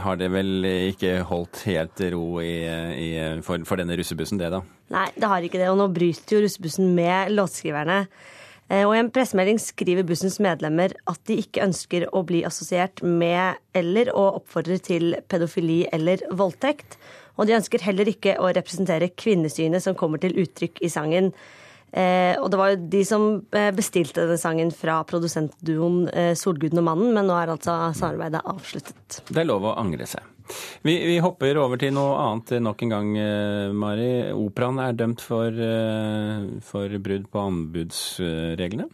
har 0.01 0.19
det 0.19 0.31
vel 0.33 0.67
ikke 0.67 1.21
holdt 1.27 1.65
helt 1.69 2.03
ro 2.15 2.41
i, 2.43 2.57
i, 2.95 3.09
for, 3.47 3.63
for, 3.67 3.81
denne 3.81 3.97
russebussen, 3.99 4.41
det 4.41 4.53
da? 4.55 4.63
Nei, 4.95 5.09
det 5.17 5.31
har 5.31 5.47
ikke 5.47 5.61
det. 5.61 5.71
Og 5.73 5.79
nå 5.81 5.89
bryter 5.95 6.37
jo 6.37 6.45
russebussen 6.45 6.93
med 6.97 7.33
låtskriverne. 7.35 8.05
Eh, 8.71 8.85
og 8.87 8.95
i 8.95 9.01
en 9.03 9.11
pressemelding 9.13 9.59
skriver 9.63 10.07
bussens 10.07 10.39
medlemmer 10.43 10.95
at 11.11 11.23
de 11.27 11.41
ikke 11.43 11.65
ønsker 11.67 12.07
å 12.15 12.23
bli 12.27 12.45
assosiert 12.47 13.03
med 13.03 13.59
eller 13.77 14.13
å 14.15 14.29
oppfordre 14.39 14.79
til 14.83 15.17
pedofili 15.31 15.83
eller 15.95 16.23
voldtekt. 16.31 16.99
Og 17.39 17.49
de 17.49 17.57
ønsker 17.57 17.83
heller 17.83 18.11
ikke 18.11 18.37
å 18.39 18.53
representere 18.55 19.11
kvinnesynet 19.17 19.83
som 19.83 19.97
kommer 19.99 20.23
til 20.23 20.37
uttrykk 20.39 20.83
i 20.85 20.93
sangen. 20.93 21.33
Eh, 21.91 22.37
og 22.39 22.51
det 22.53 22.59
var 22.61 22.73
jo 22.73 22.83
de 22.93 23.05
som 23.07 23.25
eh, 23.57 23.71
bestilte 23.75 24.23
denne 24.23 24.39
sangen 24.39 24.71
fra 24.75 25.01
produsentduoen 25.09 26.05
eh, 26.15 26.35
Solguden 26.39 26.83
og 26.83 26.87
Mannen, 26.87 27.15
men 27.17 27.27
nå 27.27 27.39
er 27.39 27.55
altså 27.57 27.79
samarbeidet 27.99 28.45
avsluttet. 28.47 29.23
Det 29.27 29.43
er 29.43 29.51
lov 29.51 29.67
å 29.67 29.79
angre 29.81 30.07
seg. 30.11 30.23
Vi, 30.83 30.95
vi, 31.07 31.19
hopper 31.23 31.59
over 31.63 31.79
til 31.81 31.93
noe 31.95 32.15
annet 32.19 32.57
nok 32.63 32.85
en 32.85 32.95
gang, 32.95 33.11
eh, 33.19 33.75
Mari. 33.75 34.11
Operaen 34.35 34.81
er 34.83 34.97
dømt 34.99 35.23
for, 35.25 35.51
eh, 35.51 36.47
for 36.67 36.99
brudd 37.03 37.29
på 37.31 37.45
anbudsreglene? 37.51 38.89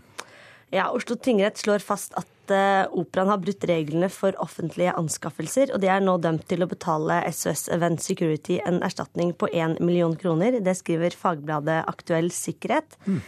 Ja, 0.75 0.89
Oslo 0.91 1.15
tingrett 1.17 1.59
slår 1.59 1.79
fast 1.79 2.17
at 2.19 2.51
uh, 2.51 2.91
operaen 2.99 3.31
har 3.31 3.39
brutt 3.43 3.65
reglene 3.71 4.09
for 4.11 4.35
offentlige 4.43 4.95
anskaffelser, 4.99 5.71
og 5.75 5.83
de 5.83 5.91
er 5.93 6.03
nå 6.03 6.17
dømt 6.23 6.47
til 6.51 6.65
å 6.65 6.71
betale 6.71 7.21
SOS 7.31 7.69
Event 7.77 8.03
Security 8.03 8.59
en 8.67 8.83
erstatning 8.87 9.31
på 9.39 9.49
1 9.53 9.79
million 9.79 10.17
kroner. 10.19 10.59
Det 10.59 10.75
skriver 10.79 11.15
fagbladet 11.15 11.85
Aktuell 11.87 12.33
sikkerhet. 12.35 12.99
Mm. 13.07 13.23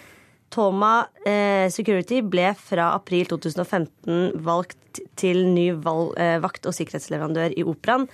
Toma 0.55 0.93
eh, 1.29 1.69
Security 1.73 2.23
ble 2.25 2.53
fra 2.57 2.93
april 2.97 3.29
2015 3.29 4.39
valgt 4.45 5.03
til 5.21 5.45
ny 5.53 5.69
eh, 5.71 6.39
vakt- 6.43 6.69
og 6.69 6.77
sikkerhetsleverandør 6.77 7.57
i 7.59 7.65
operaen. 7.69 8.09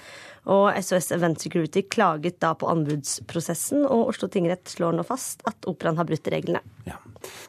Og 0.51 0.75
SOS 0.77 1.13
Event 1.17 1.41
Security 1.41 1.85
klaget 1.89 2.37
da 2.43 2.53
på 2.59 2.69
anbudsprosessen, 2.69 3.87
og 3.89 4.11
Oslo 4.13 4.29
tingrett 4.29 4.69
slår 4.69 4.99
nå 4.99 5.07
fast 5.09 5.41
at 5.49 5.71
operaen 5.71 5.97
har 5.97 6.09
brutt 6.09 6.29
reglene. 6.29 6.61
Ja. 6.85 6.99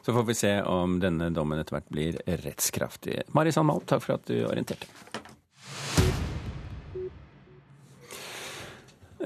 Så 0.00 0.14
får 0.16 0.24
vi 0.30 0.38
se 0.38 0.52
om 0.64 0.96
denne 1.02 1.28
dommen 1.34 1.60
etter 1.60 1.76
hvert 1.76 1.92
blir 1.92 2.16
rettskraftig. 2.46 3.26
Mari 3.36 3.52
Sandmal, 3.52 3.84
takk 3.90 4.06
for 4.06 4.16
at 4.16 4.30
du 4.30 4.38
orienterte. 4.48 4.88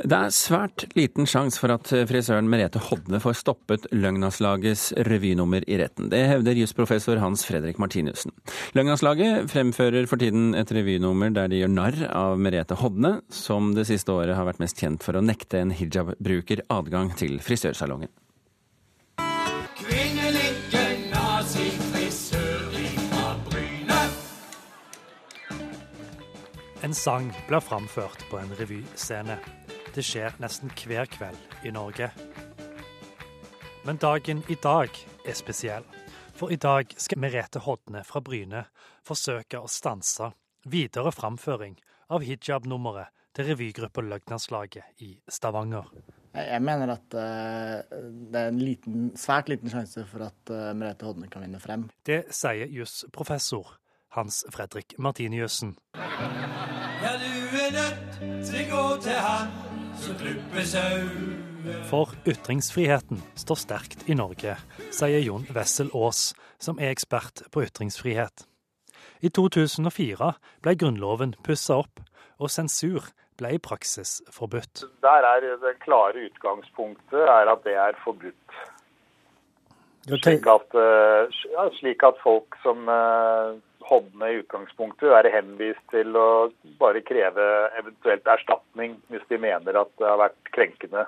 Det 0.01 0.17
er 0.17 0.33
svært 0.33 0.87
liten 0.97 1.27
sjanse 1.29 1.61
for 1.61 1.75
at 1.75 1.91
frisøren 2.09 2.49
Merete 2.49 2.81
Hodne 2.81 3.19
får 3.21 3.37
stoppet 3.41 3.85
Løgnaslagets 3.93 4.91
revynummer 5.07 5.67
i 5.69 5.77
retten. 5.81 6.09
Det 6.13 6.23
hevder 6.31 6.57
jusprofessor 6.57 7.21
Hans 7.21 7.45
Fredrik 7.45 7.81
Martinussen. 7.83 8.33
Løgnaslaget 8.79 9.51
fremfører 9.53 10.09
for 10.09 10.23
tiden 10.23 10.55
et 10.57 10.73
revynummer 10.73 11.35
der 11.37 11.53
de 11.53 11.61
gjør 11.61 11.75
narr 11.75 12.01
av 12.09 12.41
Merete 12.41 12.79
Hodne, 12.81 13.19
som 13.29 13.75
det 13.77 13.87
siste 13.91 14.15
året 14.15 14.39
har 14.39 14.49
vært 14.49 14.63
mest 14.65 14.81
kjent 14.81 15.05
for 15.05 15.19
å 15.19 15.25
nekte 15.25 15.61
en 15.61 15.75
hijab-bruker 15.77 16.65
adgang 16.73 17.13
til 17.21 17.37
frisørsalongen. 17.45 18.13
Kvinnelige 19.81 20.85
nazifrisør 21.13 22.77
ifra 22.81 23.37
Bryne. 23.51 24.03
En 26.89 26.97
sang 26.97 27.33
blir 27.49 27.61
framført 27.65 28.25
på 28.33 28.41
en 28.41 28.55
revyscene. 28.57 29.37
Det 29.91 30.05
skjer 30.07 30.37
nesten 30.39 30.71
hver 30.71 31.09
kveld 31.11 31.67
i 31.67 31.71
Norge. 31.75 32.11
Men 33.83 33.97
dagen 33.99 34.43
i 34.49 34.55
dag 34.63 34.95
er 35.27 35.35
spesiell. 35.35 35.87
For 36.37 36.53
i 36.55 36.59
dag 36.61 36.93
skal 36.97 37.19
Merete 37.19 37.59
Hodne 37.65 38.05
fra 38.07 38.23
Bryne 38.23 38.63
forsøke 39.03 39.59
å 39.59 39.71
stanse 39.71 40.31
videre 40.71 41.11
framføring 41.11 41.75
av 42.15 42.23
hijab-nummeret 42.23 43.11
til 43.35 43.49
revygruppa 43.51 44.05
Løgnanslaget 44.07 45.03
i 45.03 45.11
Stavanger. 45.27 45.91
Jeg 46.39 46.63
mener 46.63 46.93
at 46.95 47.17
uh, 47.19 47.81
det 48.31 48.45
er 48.45 48.53
en 48.53 48.61
liten, 48.63 49.09
svært 49.19 49.51
liten 49.51 49.73
sjanse 49.73 50.05
for 50.07 50.29
at 50.29 50.53
uh, 50.55 50.71
Merete 50.71 51.09
Hodne 51.09 51.27
kan 51.33 51.43
vinne 51.43 51.59
frem. 51.63 51.89
Det 52.07 52.29
sier 52.31 52.71
jusprofessor 52.71 53.75
Hans 54.15 54.45
Fredrik 54.55 54.95
Martiniussen. 54.99 55.75
Ja, 55.99 57.17
du 57.19 57.59
er 57.59 57.75
nødt 57.75 58.23
til 58.47 58.63
å 58.63 58.71
gå 58.71 58.87
til 59.09 59.19
han 59.19 59.70
for 61.91 62.15
ytringsfriheten 62.27 63.21
står 63.37 63.59
sterkt 63.61 64.07
i 64.09 64.15
Norge, 64.17 64.57
sier 64.95 65.21
Jon 65.21 65.45
Wessel 65.53 65.91
Aas, 65.93 66.33
som 66.59 66.81
er 66.81 66.95
ekspert 66.95 67.43
på 67.53 67.65
ytringsfrihet. 67.67 68.47
I 69.21 69.29
2004 69.29 70.33
ble 70.65 70.77
Grunnloven 70.81 71.35
pussa 71.45 71.83
opp, 71.83 72.01
og 72.41 72.49
sensur 72.49 73.11
ble 73.41 73.57
i 73.57 73.61
praksis 73.61 74.21
forbudt. 74.33 74.87
Der 75.05 75.27
er 75.33 75.41
Det 75.61 75.77
klare 75.85 76.29
utgangspunktet 76.29 77.21
er 77.21 77.53
at 77.53 77.65
det 77.65 77.75
er 77.75 77.93
forbudt. 78.05 78.37
Okay. 80.09 80.39
Slik, 80.41 80.47
at, 80.47 80.75
eh, 80.75 81.29
ja, 81.53 81.69
slik 81.77 82.03
at 82.03 82.17
folk 82.23 82.57
som 82.63 82.89
eh, 83.91 84.31
i 84.31 84.39
utgangspunktet 84.41 85.11
være 85.11 85.33
henvist 85.35 85.83
til 85.93 86.17
å 86.17 86.51
bare 86.81 87.03
kreve 87.07 87.47
eventuelt 87.81 88.27
erstatning 88.27 88.97
hvis 89.11 89.27
de 89.29 89.39
mener 89.43 89.79
at 89.81 89.93
det 89.99 90.09
har 90.09 90.21
vært 90.21 90.55
krenkende. 90.55 91.07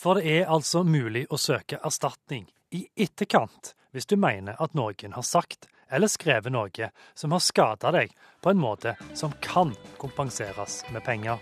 For 0.00 0.16
det 0.16 0.38
er 0.40 0.48
altså 0.52 0.84
mulig 0.84 1.26
å 1.30 1.40
søke 1.40 1.80
erstatning 1.84 2.46
i 2.72 2.86
etterkant 2.96 3.74
hvis 3.92 4.06
du 4.06 4.16
mener 4.20 4.56
at 4.62 4.76
noen 4.78 5.16
har 5.16 5.26
sagt 5.26 5.68
eller 5.90 6.10
skrevet 6.10 6.52
noe 6.54 6.90
som 7.18 7.34
har 7.34 7.42
skada 7.42 7.90
deg 7.94 8.12
på 8.42 8.52
en 8.52 8.60
måte 8.62 8.94
som 9.18 9.34
kan 9.42 9.74
kompenseres 9.98 10.84
med 10.94 11.02
penger. 11.04 11.40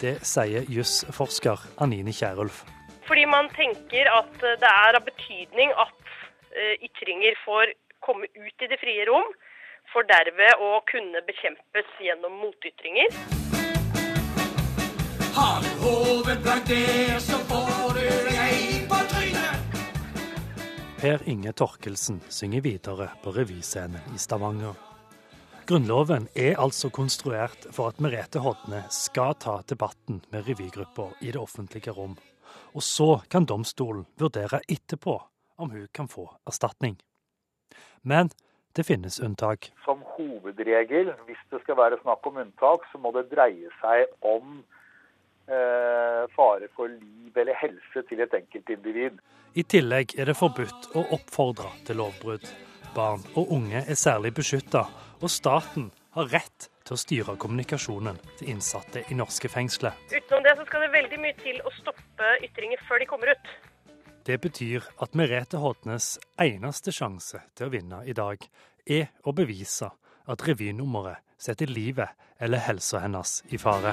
Det 0.00 0.18
sier 0.28 0.68
jusforsker 0.68 1.62
Anine 1.80 2.12
Kierulf. 2.12 2.64
Fordi 3.08 3.24
man 3.30 3.48
tenker 3.56 4.10
at 4.12 4.34
det 4.42 4.68
er 4.68 4.98
av 4.98 5.04
betydning 5.06 5.72
at 5.72 5.94
eh, 6.52 6.74
ytringer 6.84 7.38
får 7.46 7.72
komme 8.04 8.28
ut 8.36 8.62
i 8.62 8.68
det 8.68 8.78
frie 8.82 9.06
rom 9.08 9.30
for 9.96 10.04
derved 10.04 10.60
å 10.60 10.82
kunne 10.84 11.22
bekjempes 11.24 11.86
gjennom 12.04 12.34
motytringer. 12.42 13.14
Har 15.36 15.62
du 15.64 15.70
hodet 15.80 16.36
blankt 16.44 16.68
der, 16.68 17.16
så 17.24 17.38
får 17.48 17.96
du 17.96 18.02
deg 18.28 18.84
på 18.90 18.98
trynet. 19.12 19.80
Per 21.00 21.24
Inge 21.32 21.54
Torkelsen 21.56 22.20
synger 22.28 22.66
videre 22.66 23.08
på 23.24 23.32
revyscenen 23.38 24.12
i 24.12 24.20
Stavanger. 24.20 24.76
Grunnloven 25.66 26.28
er 26.36 26.60
altså 26.60 26.92
konstruert 26.92 27.64
for 27.72 27.88
at 27.88 28.00
Merete 28.04 28.44
Hodne 28.44 28.84
skal 28.92 29.32
ta 29.40 29.62
debatten 29.64 30.20
med 30.28 30.44
revygrupper 30.44 31.16
i 31.24 31.32
det 31.32 31.40
offentlige 31.40 31.96
rom. 31.96 32.18
Og 32.76 32.84
så 32.84 33.14
kan 33.32 33.48
domstolen 33.48 34.04
vurdere 34.20 34.60
etterpå 34.68 35.16
om 35.56 35.72
hun 35.72 35.88
kan 35.88 36.08
få 36.12 36.28
erstatning. 36.44 37.00
Men 38.04 38.28
det 38.76 38.84
finnes 38.84 39.20
unntak. 39.20 39.70
Som 39.84 40.02
hovedregel, 40.16 41.12
hvis 41.26 41.42
det 41.50 41.62
skal 41.64 41.78
være 41.80 42.00
snakk 42.02 42.26
om 42.28 42.40
unntak, 42.44 42.84
så 42.92 43.00
må 43.00 43.12
det 43.16 43.28
dreie 43.32 43.72
seg 43.80 44.06
om 44.20 44.60
eh, 45.48 46.22
fare 46.36 46.68
for 46.76 46.92
liv 46.92 47.36
eller 47.36 47.56
helse 47.56 48.04
til 48.08 48.22
et 48.24 48.36
enkeltindivid. 48.36 49.18
I 49.56 49.64
tillegg 49.64 50.16
er 50.20 50.28
det 50.28 50.36
forbudt 50.36 50.90
å 50.96 51.06
oppfordre 51.16 51.72
til 51.88 52.02
lovbrudd. 52.02 52.44
Barn 52.96 53.24
og 53.36 53.52
unge 53.52 53.82
er 53.82 53.98
særlig 53.98 54.34
beskytta, 54.36 54.86
og 55.20 55.32
staten 55.32 55.90
har 56.16 56.28
rett 56.32 56.68
til 56.86 56.94
å 56.96 57.00
styre 57.00 57.36
kommunikasjonen 57.40 58.18
til 58.38 58.52
innsatte 58.52 59.02
i 59.10 59.16
norske 59.18 59.50
fengsler. 59.52 59.96
Utenom 60.12 60.44
det 60.44 60.54
så 60.58 60.66
skal 60.68 60.86
det 60.86 60.92
veldig 60.94 61.22
mye 61.24 61.36
til 61.40 61.58
å 61.64 61.72
stoppe 61.80 62.36
ytringer 62.46 62.80
før 62.88 63.02
de 63.02 63.08
kommer 63.10 63.32
ut. 63.32 63.50
Det 64.26 64.40
betyr 64.42 64.82
at 64.98 65.12
Merete 65.14 65.60
Hodnes 65.62 66.16
eneste 66.42 66.90
sjanse 66.90 67.38
til 67.54 67.68
å 67.68 67.70
vinne 67.70 68.00
i 68.10 68.14
dag, 68.16 68.40
er 68.82 69.12
å 69.22 69.30
bevise 69.30 69.86
at 70.26 70.42
revynummeret 70.48 71.22
setter 71.38 71.70
livet 71.70 72.10
eller 72.42 72.58
helsa 72.64 73.04
hennes 73.04 73.36
i 73.54 73.60
fare. 73.62 73.92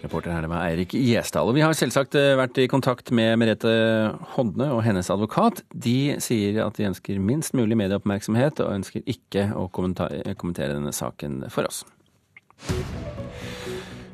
Reporter 0.00 0.32
her 0.32 0.46
det 0.46 0.52
var 0.54 0.64
Eirik 0.64 0.96
Gjesdal. 0.96 1.52
Vi 1.52 1.60
har 1.60 1.76
selvsagt 1.76 2.16
eh, 2.16 2.32
vært 2.40 2.56
i 2.56 2.70
kontakt 2.72 3.12
med 3.12 3.36
Merete 3.42 3.74
Hodne 4.32 4.72
og 4.78 4.80
hennes 4.88 5.12
advokat. 5.12 5.60
De 5.76 6.16
sier 6.24 6.64
at 6.64 6.80
de 6.80 6.88
ønsker 6.88 7.20
minst 7.20 7.52
mulig 7.52 7.76
medieoppmerksomhet, 7.84 8.64
og 8.64 8.80
ønsker 8.80 9.04
ikke 9.04 9.50
å 9.52 9.68
kommentere 9.68 10.72
denne 10.72 10.96
saken 10.96 11.42
for 11.52 11.68
oss. 11.68 11.84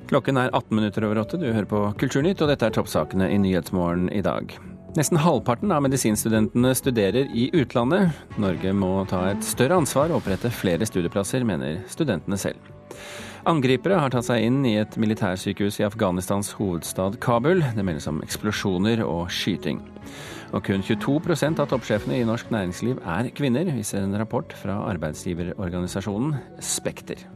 Klokken 0.07 0.39
er 0.39 0.53
18 0.55 0.77
minutter 0.77 1.05
over 1.09 1.19
åtte. 1.25 1.39
Du 1.41 1.49
hører 1.51 1.67
på 1.67 1.83
Kulturnytt, 1.99 2.39
og 2.45 2.53
dette 2.53 2.69
er 2.69 2.75
toppsakene 2.77 3.27
i 3.33 3.39
Nyhetsmorgen 3.43 4.07
i 4.15 4.23
dag. 4.23 4.55
Nesten 4.97 5.19
halvparten 5.21 5.73
av 5.75 5.83
medisinstudentene 5.85 6.71
studerer 6.79 7.27
i 7.35 7.49
utlandet. 7.59 8.15
Norge 8.41 8.71
må 8.73 8.93
ta 9.11 9.27
et 9.33 9.43
større 9.45 9.81
ansvar 9.83 10.13
og 10.13 10.23
opprette 10.23 10.53
flere 10.55 10.87
studieplasser, 10.89 11.45
mener 11.45 11.83
studentene 11.91 12.39
selv. 12.41 12.71
Angripere 13.47 13.99
har 14.01 14.15
tatt 14.15 14.29
seg 14.29 14.47
inn 14.47 14.63
i 14.67 14.77
et 14.81 14.97
militærsykehus 14.99 15.81
i 15.83 15.87
Afghanistans 15.87 16.53
hovedstad 16.57 17.19
Kabul. 17.23 17.61
Det 17.77 17.85
meldes 17.85 18.09
om 18.11 18.23
eksplosjoner 18.25 19.03
og 19.05 19.27
skyting. 19.31 19.83
Og 20.55 20.63
kun 20.67 20.87
22% 20.87 21.63
av 21.63 21.71
toppsjefene 21.71 22.23
i 22.23 22.27
norsk 22.27 22.55
næringsliv 22.55 23.03
er 23.03 23.31
kvinner, 23.35 23.75
viser 23.75 24.07
en 24.07 24.19
rapport 24.19 24.55
fra 24.63 24.85
arbeidsgiverorganisasjonen 24.95 26.39
Spekter. 26.63 27.27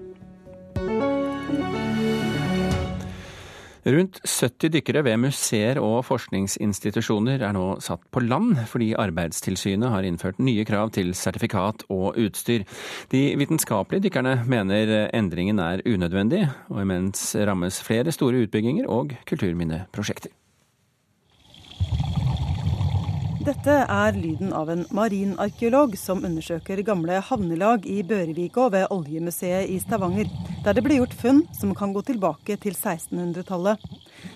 Rundt 3.87 4.19
70 4.29 4.75
dykkere 4.75 5.01
ved 5.07 5.17
museer 5.23 5.79
og 5.81 6.03
forskningsinstitusjoner 6.05 7.41
er 7.41 7.55
nå 7.57 7.79
satt 7.81 8.03
på 8.13 8.21
land, 8.21 8.59
fordi 8.69 8.91
Arbeidstilsynet 8.93 9.89
har 9.95 10.05
innført 10.05 10.43
nye 10.43 10.67
krav 10.69 10.93
til 10.93 11.15
sertifikat 11.17 11.87
og 11.89 12.19
utstyr. 12.21 12.67
De 13.13 13.23
vitenskapelige 13.41 14.09
dykkerne 14.09 14.43
mener 14.45 15.09
endringen 15.17 15.63
er 15.65 15.81
unødvendig, 15.89 16.45
og 16.69 16.83
imens 16.85 17.33
rammes 17.49 17.81
flere 17.87 18.13
store 18.13 18.45
utbygginger 18.45 18.91
og 18.91 19.17
kulturminneprosjekter. 19.31 20.35
Dette 23.50 23.80
er 23.83 24.14
lyden 24.14 24.52
av 24.54 24.69
en 24.71 24.85
marinarkeolog 24.95 25.97
som 25.99 26.21
undersøker 26.23 26.85
gamle 26.87 27.16
havnelag 27.26 27.88
i 27.90 27.97
Børevika 28.07 28.69
ved 28.71 28.92
Oljemuseet 28.95 29.73
i 29.75 29.78
Stavanger, 29.83 30.30
der 30.62 30.76
det 30.76 30.85
ble 30.87 31.00
gjort 31.00 31.16
funn 31.19 31.40
som 31.59 31.73
kan 31.75 31.90
gå 31.97 32.04
tilbake 32.07 32.54
til 32.62 32.76
1600-tallet. 32.76 33.83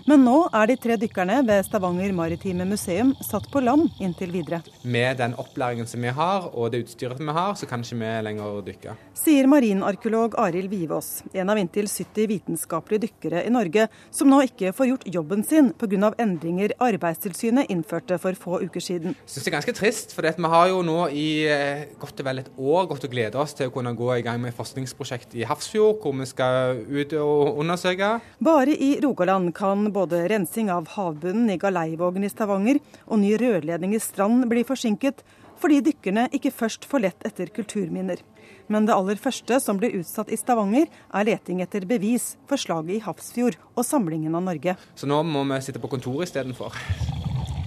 Men 0.09 0.25
nå 0.27 0.37
er 0.53 0.71
de 0.71 0.77
tre 0.81 0.99
dykkerne 1.01 1.41
ved 1.49 1.65
Stavanger 1.67 2.13
Maritime 2.17 2.67
Museum 2.69 3.15
satt 3.25 3.47
på 3.53 3.63
land 3.65 3.89
inntil 4.05 4.33
videre. 4.35 4.61
Med 4.83 5.19
den 5.21 5.37
opplæringen 5.41 5.89
som 5.89 6.03
vi 6.05 6.13
har 6.15 6.51
og 6.53 6.73
det 6.75 6.85
utstyret 6.85 7.21
vi 7.21 7.35
har, 7.37 7.55
så 7.59 7.69
kan 7.69 7.85
ikke 7.85 8.01
vi 8.01 8.13
lenger 8.27 8.61
dykke. 8.67 8.97
Sier 9.19 9.49
marinarkeolog 9.51 10.37
Arild 10.41 10.71
Vivås, 10.73 11.23
en 11.33 11.53
av 11.53 11.61
inntil 11.61 11.89
70 11.91 12.29
vitenskapelige 12.31 13.07
dykkere 13.07 13.45
i 13.47 13.53
Norge 13.53 13.89
som 14.15 14.31
nå 14.31 14.43
ikke 14.49 14.73
får 14.77 14.91
gjort 14.91 15.09
jobben 15.19 15.45
sin 15.47 15.73
pga. 15.79 16.13
endringer 16.19 16.75
Arbeidstilsynet 16.83 17.71
innførte 17.73 18.19
for 18.21 18.35
få 18.39 18.61
uker 18.65 18.81
siden. 18.81 19.15
Jeg 19.15 19.31
synes 19.31 19.45
det 19.45 19.53
er 19.53 19.57
ganske 19.59 19.77
trist, 19.79 20.15
for 20.15 20.27
vi 20.27 20.51
har 20.55 20.69
jo 20.69 20.83
nå 20.87 20.99
i 21.11 21.29
eh, 21.51 21.87
godt 22.01 22.21
og 22.21 22.29
vel 22.29 22.43
et 22.43 22.51
år 22.59 22.89
gått 22.91 23.07
og 23.07 23.15
gleda 23.15 23.41
oss 23.43 23.55
til 23.57 23.71
å 23.71 23.75
kunne 23.75 23.95
gå 23.97 24.11
i 24.17 24.25
gang 24.27 24.41
med 24.43 24.55
forskningsprosjekt 24.57 25.35
i 25.39 25.47
Hafrsfjord, 25.49 26.01
hvor 26.03 26.15
vi 26.19 26.29
skal 26.29 26.83
ut 26.85 27.15
og 27.21 27.61
undersøke. 27.63 28.11
Bare 28.45 28.75
i 28.75 28.95
Rogaland 29.03 29.53
kan 29.57 29.74
både 29.95 30.23
rensing 30.31 30.71
av 30.73 30.87
havbunnen 30.95 31.51
i 31.53 31.59
Galeivågen 31.61 32.25
i 32.27 32.31
Stavanger 32.33 32.79
og 33.05 33.21
ny 33.23 33.35
rørledning 33.41 33.97
i 33.97 34.03
Strand 34.03 34.47
bli 34.51 34.63
forsinket, 34.67 35.25
fordi 35.61 35.81
dykkerne 35.89 36.29
ikke 36.37 36.53
først 36.55 36.87
får 36.91 37.05
lett 37.07 37.27
etter 37.27 37.53
kulturminner. 37.55 38.23
Men 38.71 38.87
det 38.89 38.95
aller 38.97 39.21
første 39.21 39.59
som 39.61 39.79
blir 39.81 39.97
utsatt 39.99 40.33
i 40.33 40.39
Stavanger, 40.41 40.89
er 40.89 41.29
leting 41.29 41.61
etter 41.65 41.85
bevis 41.89 42.35
for 42.49 42.61
slaget 42.61 42.99
i 42.99 43.05
Hafrsfjord 43.05 43.59
og 43.75 43.85
samlingen 43.85 44.35
av 44.39 44.47
Norge. 44.47 44.79
Så 44.97 45.11
nå 45.11 45.21
må 45.27 45.45
vi 45.51 45.63
sitte 45.67 45.83
på 45.83 45.91
kontoret 45.93 46.31
istedenfor. 46.31 46.79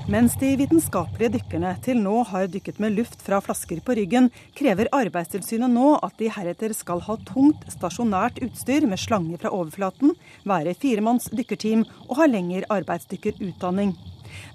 Mens 0.07 0.37
de 0.39 0.53
vitenskapelige 0.55 1.33
dykkerne 1.33 1.73
til 1.83 1.97
nå 1.99 2.21
har 2.29 2.45
dykket 2.47 2.77
med 2.79 2.93
luft 2.95 3.19
fra 3.25 3.41
flasker 3.43 3.81
på 3.83 3.97
ryggen, 3.97 4.29
krever 4.55 4.87
Arbeidstilsynet 4.95 5.73
nå 5.73 5.97
at 5.99 6.15
de 6.21 6.29
heretter 6.31 6.71
skal 6.71 7.03
ha 7.03 7.17
tungt, 7.27 7.65
stasjonært 7.75 8.39
utstyr 8.45 8.87
med 8.87 9.01
slange 9.03 9.35
fra 9.41 9.51
overflaten, 9.51 10.15
være 10.47 10.77
firemanns 10.79 11.27
dykkerteam 11.35 11.83
og 12.07 12.21
ha 12.21 12.29
lengre 12.31 12.63
arbeidsdykkerutdanning. 12.71 13.97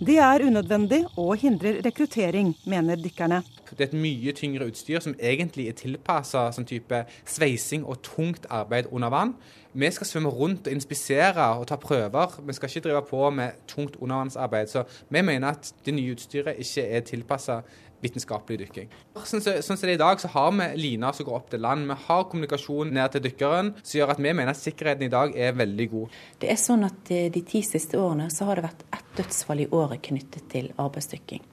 Det 0.00 0.18
er 0.18 0.44
unødvendig 0.46 1.04
og 1.16 1.36
hindrer 1.36 1.80
rekruttering, 1.86 2.54
mener 2.66 2.96
dykkerne. 2.96 3.42
Det 3.70 3.80
er 3.80 3.90
et 3.90 3.96
mye 3.96 4.32
tyngre 4.36 4.66
utstyr 4.68 5.00
som 5.00 5.14
egentlig 5.16 5.68
er 5.70 5.76
tilpassa 5.78 6.48
sånn 6.52 6.68
type 6.68 7.04
sveising 7.24 7.86
og 7.88 8.02
tungt 8.04 8.46
arbeid 8.50 8.90
under 8.92 9.12
vann. 9.12 9.34
Vi 9.72 9.88
skal 9.90 10.06
svømme 10.06 10.28
rundt 10.28 10.66
og 10.68 10.74
inspisere 10.74 11.46
og 11.56 11.66
ta 11.70 11.78
prøver. 11.80 12.34
Vi 12.44 12.52
skal 12.52 12.68
ikke 12.68 12.88
drive 12.88 13.02
på 13.08 13.30
med 13.30 13.62
tungt 13.68 13.96
undervannsarbeid. 13.96 14.68
Så 14.68 14.84
vi 15.08 15.22
mener 15.22 15.54
at 15.54 15.72
det 15.86 15.94
nye 15.94 16.12
utstyret 16.12 16.60
ikke 16.60 16.84
er 16.84 17.00
tilpassa 17.08 17.62
vitenskapelig 18.02 18.58
dykking. 18.64 18.90
Sånn 19.24 19.42
som 19.42 19.76
det 19.78 19.88
er 19.88 19.94
i 19.94 20.00
dag, 20.00 20.20
så 20.20 20.30
har 20.32 20.50
vi 20.56 20.68
lina 20.80 21.12
som 21.14 21.26
går 21.28 21.38
opp 21.38 21.52
til 21.52 21.62
land. 21.62 21.86
Vi 21.90 21.98
har 22.06 22.24
kommunikasjon 22.30 22.90
ned 22.94 23.14
til 23.14 23.24
dykkeren, 23.28 23.72
som 23.82 23.98
gjør 24.00 24.14
at 24.14 24.22
vi 24.22 24.32
mener 24.32 24.52
at 24.52 24.60
sikkerheten 24.60 25.06
i 25.06 25.12
dag 25.12 25.36
er 25.36 25.54
veldig 25.58 25.88
god. 25.92 26.18
Det 26.42 26.50
er 26.52 26.60
sånn 26.60 26.84
at 26.88 27.14
eh, 27.14 27.30
De 27.32 27.44
ti 27.46 27.62
siste 27.66 28.00
årene 28.00 28.28
så 28.32 28.48
har 28.48 28.58
det 28.58 28.66
vært 28.66 28.84
ett 28.92 29.16
dødsfall 29.20 29.62
i 29.64 29.70
året 29.70 30.02
knyttet 30.08 30.50
til 30.52 30.72
arbeidsdykking. 30.76 31.46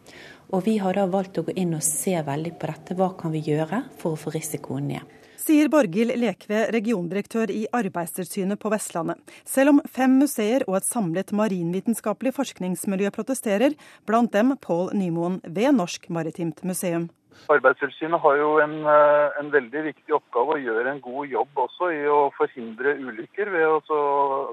Og 0.50 0.66
Vi 0.66 0.80
har 0.82 0.98
da 0.98 1.06
valgt 1.06 1.38
å 1.38 1.46
gå 1.46 1.54
inn 1.62 1.76
og 1.78 1.86
se 1.86 2.16
veldig 2.26 2.56
på 2.58 2.72
dette. 2.72 2.98
Hva 2.98 3.14
kan 3.20 3.34
vi 3.36 3.46
gjøre 3.46 3.84
for 4.00 4.16
å 4.16 4.20
få 4.20 4.34
risikoen 4.34 4.90
ned? 4.90 5.19
Sier 5.50 5.70
Borghild 5.72 6.14
Lekve, 6.20 6.68
regiondirektør 6.76 7.50
i 7.50 7.64
Arbeidstilsynet 7.74 8.60
på 8.62 8.70
Vestlandet. 8.70 9.18
Selv 9.48 9.74
om 9.74 9.80
fem 9.90 10.20
museer 10.22 10.66
og 10.68 10.78
et 10.78 10.86
samlet 10.86 11.34
marinvitenskapelig 11.34 12.36
forskningsmiljø 12.38 13.10
protesterer, 13.16 13.74
blant 14.06 14.34
dem 14.36 14.54
Pål 14.62 14.94
Nymoen 15.00 15.40
ved 15.48 15.74
Norsk 15.80 16.06
Maritimt 16.14 16.62
Museum. 16.62 17.10
Arbeidstilsynet 17.50 18.20
har 18.22 18.36
jo 18.38 18.50
en, 18.62 18.76
eh, 18.86 19.40
en, 19.40 19.50
veldig 19.54 19.84
viktig 19.88 20.16
oppgave 20.18 20.56
å 20.56 20.62
gjøre 20.62 20.92
en 20.92 21.02
god 21.02 21.32
jobb 21.32 21.62
også 21.64 21.90
i 21.96 22.02
å 22.10 22.20
forhindre 22.36 22.96
ulykker 23.00 23.50
ved 23.54 23.66
å 23.70 24.02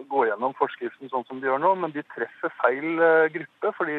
gå 0.08 0.24
gjennom 0.28 0.54
forskriften 0.58 1.10
sånn 1.12 1.26
som 1.28 1.40
de 1.40 1.50
gjør 1.50 1.60
nå, 1.60 1.74
men 1.82 1.92
de 1.92 2.04
treffer 2.14 2.52
feil 2.62 3.00
eh, 3.02 3.28
gruppe. 3.34 3.72
Fordi 3.76 3.96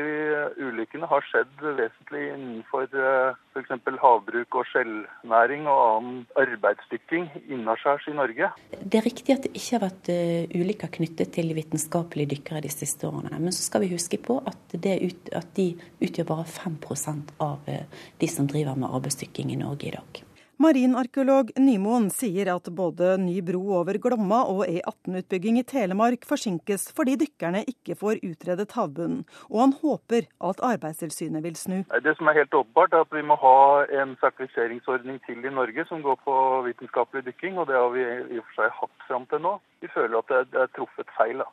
ulykkene 0.63 1.09
har 1.09 1.25
skjedd 1.27 1.51
vesentlig 1.61 2.23
innenfor 2.31 2.87
f.eks. 2.87 3.73
havbruk 4.01 4.57
og 4.57 4.69
skjellnæring 4.71 5.67
og 5.69 5.81
annen 5.83 6.23
arbeidsdykking 6.39 7.27
innaskjærs 7.57 8.07
i 8.09 8.15
Norge. 8.17 8.51
Det 8.81 9.01
er 9.01 9.05
riktig 9.05 9.35
at 9.35 9.45
det 9.45 9.53
ikke 9.53 9.77
har 9.77 9.85
vært 9.87 10.11
eh, 10.13 10.47
ulykker 10.55 10.93
knyttet 10.97 11.33
til 11.37 11.53
vitenskapelige 11.57 12.33
dykkere 12.35 12.63
de 12.65 12.73
siste 12.73 13.09
årene. 13.09 13.35
Men 13.37 13.55
så 13.55 13.65
skal 13.67 13.85
vi 13.85 13.91
huske 13.93 14.21
på 14.21 14.39
at, 14.47 14.77
ut, 14.77 15.31
at 15.35 15.53
de 15.57 15.69
utgjør 16.01 16.31
bare 16.31 16.47
5% 16.49 17.35
av 17.43 17.67
de 17.67 18.29
som 18.31 18.47
driver 18.49 18.76
med 18.79 18.89
arbeidsdykking 18.89 19.53
i 19.53 19.61
Norge 19.61 19.91
i 19.91 19.95
dag. 19.97 20.23
Marinarkeolog 20.57 21.51
Nymoen 21.61 22.07
sier 22.09 22.49
at 22.49 22.65
både 22.73 23.11
ny 23.21 23.35
bro 23.45 23.59
over 23.77 23.99
Glomma 24.01 24.39
og 24.49 24.63
E18-utbygging 24.65 25.59
i 25.61 25.63
Telemark 25.69 26.25
forsinkes 26.25 26.87
fordi 26.97 27.13
dykkerne 27.21 27.61
ikke 27.69 27.93
får 27.99 28.23
utredet 28.25 28.73
havbunnen, 28.73 29.19
og 29.51 29.61
han 29.61 29.75
håper 29.83 30.25
at 30.49 30.63
Arbeidstilsynet 30.65 31.45
vil 31.45 31.59
snu. 31.61 31.77
Det 32.01 32.15
som 32.17 32.33
er 32.33 32.39
helt 32.39 32.57
åpenbart 32.57 32.97
er 32.97 33.05
at 33.05 33.13
Vi 33.13 33.21
må 33.21 33.37
ha 33.37 33.85
en 34.01 34.17
sertifiseringsordning 34.17 35.21
til 35.29 35.45
i 35.45 35.53
Norge 35.53 35.85
som 35.93 36.01
går 36.01 36.17
på 36.25 36.41
vitenskapelig 36.71 37.27
dykking, 37.29 37.61
og 37.61 37.69
det 37.69 37.77
har 37.77 37.93
vi 37.93 38.09
i 38.09 38.41
og 38.41 38.49
for 38.49 38.63
seg 38.63 38.77
hatt 38.81 39.07
fram 39.07 39.29
til 39.29 39.45
nå. 39.45 39.55
Vi 39.85 39.93
føler 39.93 40.23
at 40.23 40.33
det 40.33 40.61
er 40.65 40.73
truffet 40.73 41.17
feil. 41.21 41.45
da. 41.45 41.51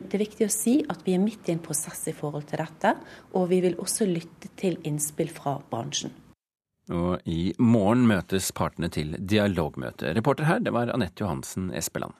Det 0.00 0.16
er 0.16 0.24
viktig 0.24 0.48
å 0.48 0.52
si 0.62 0.78
at 0.88 1.04
vi 1.04 1.12
er 1.12 1.20
midt 1.20 1.50
i 1.50 1.52
en 1.52 1.66
prosess 1.66 2.06
i 2.08 2.16
forhold 2.16 2.48
til 2.48 2.64
dette, 2.64 2.96
og 3.36 3.50
vi 3.52 3.60
vil 3.60 3.76
også 3.76 4.08
lytte 4.08 4.56
til 4.56 4.80
innspill 4.88 5.28
fra 5.28 5.58
bransjen. 5.60 6.22
Og 6.92 7.18
i 7.26 7.50
morgen 7.58 8.06
møtes 8.06 8.52
partene 8.54 8.90
til 8.92 9.16
dialogmøte. 9.18 10.14
Reporter 10.14 10.46
her, 10.46 10.62
det 10.62 10.74
var 10.76 10.92
Anette 10.94 11.24
Johansen 11.24 11.72
Espeland. 11.74 12.14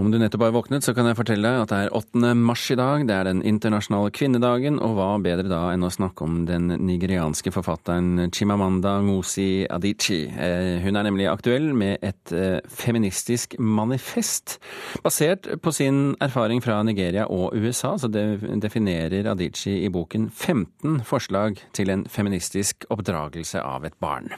Om 0.00 0.08
du 0.10 0.16
nettopp 0.16 0.46
har 0.46 0.52
våknet, 0.54 0.84
så 0.86 0.94
kan 0.96 1.04
jeg 1.10 1.16
fortelle 1.18 1.44
deg 1.44 1.60
at 1.60 1.72
det 1.74 1.78
er 1.84 1.90
8. 1.98 2.30
mars 2.40 2.62
i 2.72 2.76
dag. 2.78 3.02
Det 3.04 3.12
er 3.12 3.26
den 3.28 3.42
internasjonale 3.44 4.08
kvinnedagen, 4.16 4.78
og 4.80 4.94
hva 4.96 5.08
bedre 5.20 5.50
da 5.50 5.58
enn 5.74 5.84
å 5.84 5.90
snakke 5.92 6.24
om 6.24 6.38
den 6.48 6.72
nigerianske 6.86 7.52
forfatteren 7.52 8.30
Chimamanda 8.32 8.94
Ngozi 9.04 9.66
Adichie. 9.68 10.30
Eh, 10.32 10.80
hun 10.80 10.96
er 10.96 11.04
nemlig 11.04 11.28
aktuell 11.28 11.68
med 11.76 12.00
et 12.00 12.32
eh, 12.32 12.62
feministisk 12.64 13.58
manifest. 13.60 14.56
Basert 15.04 15.50
på 15.60 15.74
sin 15.76 16.14
erfaring 16.24 16.64
fra 16.64 16.80
Nigeria 16.86 17.28
og 17.28 17.52
USA, 17.60 17.98
så 18.00 18.08
definerer 18.08 19.28
Adichie 19.34 19.84
i 19.84 19.92
boken 19.92 20.30
15 20.30 21.02
forslag 21.04 21.60
til 21.76 21.92
en 21.92 22.08
feministisk 22.08 22.88
oppdragelse 22.88 23.60
av 23.60 23.84
et 23.84 24.00
barn. 24.00 24.32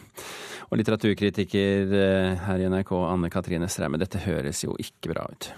Og 0.72 0.80
litteraturkritiker 0.80 1.90
eh, 1.92 2.46
her 2.46 2.62
i 2.62 2.70
NRK, 2.72 2.94
Anne 3.04 3.28
Katrine 3.32 3.68
Straume, 3.68 4.00
dette 4.00 4.22
høres 4.24 4.64
jo 4.64 4.72
ikke 4.80 5.12
bra 5.12 5.26
ut? 5.28 5.50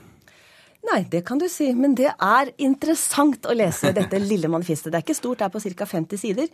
Nei, 0.85 0.99
det 1.09 1.23
kan 1.25 1.39
du 1.41 1.47
si. 1.49 1.69
Men 1.79 1.95
det 1.97 2.11
er 2.11 2.51
interessant 2.61 3.47
å 3.47 3.55
lese 3.57 3.93
dette 3.97 4.19
lille 4.21 4.51
manifestet. 4.51 4.91
Det 4.91 4.99
er 4.99 5.05
ikke 5.07 5.17
stort, 5.17 5.39
det 5.39 5.47
er 5.47 5.53
på 5.55 5.63
ca. 5.63 5.87
50 5.93 6.21
sider. 6.21 6.49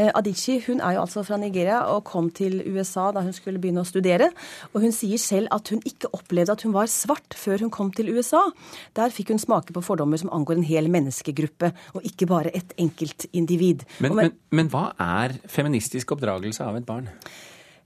Eh, 0.00 0.08
Adichie 0.16 0.62
hun 0.64 0.80
er 0.80 0.96
jo 0.96 1.02
altså 1.04 1.22
fra 1.28 1.36
Nigeria 1.40 1.82
og 1.92 2.06
kom 2.08 2.30
til 2.34 2.62
USA 2.72 3.10
da 3.12 3.22
hun 3.26 3.36
skulle 3.36 3.60
begynne 3.62 3.84
å 3.84 3.90
studere. 3.90 4.30
Og 4.72 4.80
hun 4.86 4.96
sier 4.96 5.20
selv 5.20 5.52
at 5.54 5.68
hun 5.68 5.84
ikke 5.84 6.10
opplevde 6.16 6.56
at 6.56 6.64
hun 6.64 6.74
var 6.74 6.88
svart 6.88 7.36
før 7.36 7.66
hun 7.66 7.74
kom 7.74 7.92
til 7.92 8.08
USA. 8.16 8.46
Der 8.96 9.12
fikk 9.12 9.34
hun 9.34 9.44
smake 9.44 9.76
på 9.76 9.84
fordommer 9.84 10.24
som 10.24 10.32
angår 10.32 10.56
en 10.56 10.66
hel 10.72 10.88
menneskegruppe, 10.88 11.74
og 11.92 12.08
ikke 12.08 12.32
bare 12.32 12.56
et 12.56 12.72
enkeltindivid. 12.80 13.84
Men, 14.00 14.16
men, 14.18 14.34
men 14.56 14.72
hva 14.72 14.88
er 14.96 15.36
feministisk 15.52 16.16
oppdragelse 16.16 16.64
av 16.64 16.80
et 16.80 16.88
barn? 16.88 17.12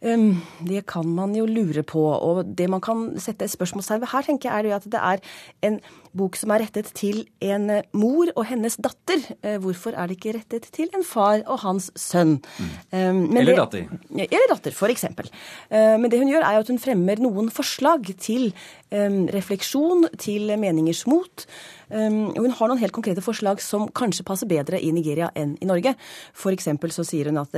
Um, 0.05 0.43
det 0.69 0.85
kan 0.87 1.09
man 1.09 1.35
jo 1.37 1.47
lure 1.47 1.83
på. 1.83 2.03
Og 2.12 2.45
det 2.59 2.69
man 2.71 2.83
kan 2.85 3.14
sette 3.19 3.47
et 3.47 3.55
spørsmålstegn 3.55 4.03
ved 4.03 4.12
her, 4.12 4.27
tenker 4.27 4.51
jeg, 4.51 4.67
er 4.67 4.77
at 4.77 4.85
det 4.85 5.01
er 5.01 5.23
en 5.62 5.81
bok 6.16 6.38
som 6.38 6.53
er 6.55 6.64
rettet 6.64 6.90
til 6.96 7.24
en 7.44 7.68
eh, 7.72 7.87
mor 7.96 8.31
og 8.35 8.46
hennes 8.48 8.77
datter. 8.81 9.22
Uh, 9.44 9.57
hvorfor 9.62 9.96
er 9.98 10.09
det 10.09 10.18
ikke 10.18 10.37
rettet 10.38 10.68
til 10.74 10.90
en 10.94 11.05
far 11.07 11.42
og 11.42 11.61
hans 11.64 11.90
sønn? 11.98 12.37
Mm. 12.38 12.72
Um, 12.94 13.20
eller 13.40 13.61
datter. 13.64 13.87
Eller 14.14 14.50
datter. 14.53 15.31
Uh, 15.70 15.96
men 16.00 16.11
det 16.12 16.22
hun 16.22 16.31
gjør, 16.31 16.46
er 16.46 16.62
at 16.62 16.70
hun 16.70 16.81
fremmer 16.83 17.22
noen 17.22 17.50
forslag 17.55 18.14
til 18.20 18.53
refleksjon, 18.94 20.05
til 20.22 20.53
meningers 20.61 21.00
mot. 21.11 21.42
Hun 21.90 22.53
har 22.55 22.68
noen 22.70 22.79
helt 22.79 22.94
konkrete 22.94 23.24
forslag 23.24 23.59
som 23.59 23.88
kanskje 23.90 24.22
passer 24.29 24.46
bedre 24.46 24.79
i 24.79 24.92
Nigeria 24.94 25.33
enn 25.35 25.57
i 25.59 25.66
Norge. 25.66 25.96
F.eks. 26.31 26.68
så 26.94 27.03
sier 27.09 27.27
hun 27.27 27.40
at 27.42 27.57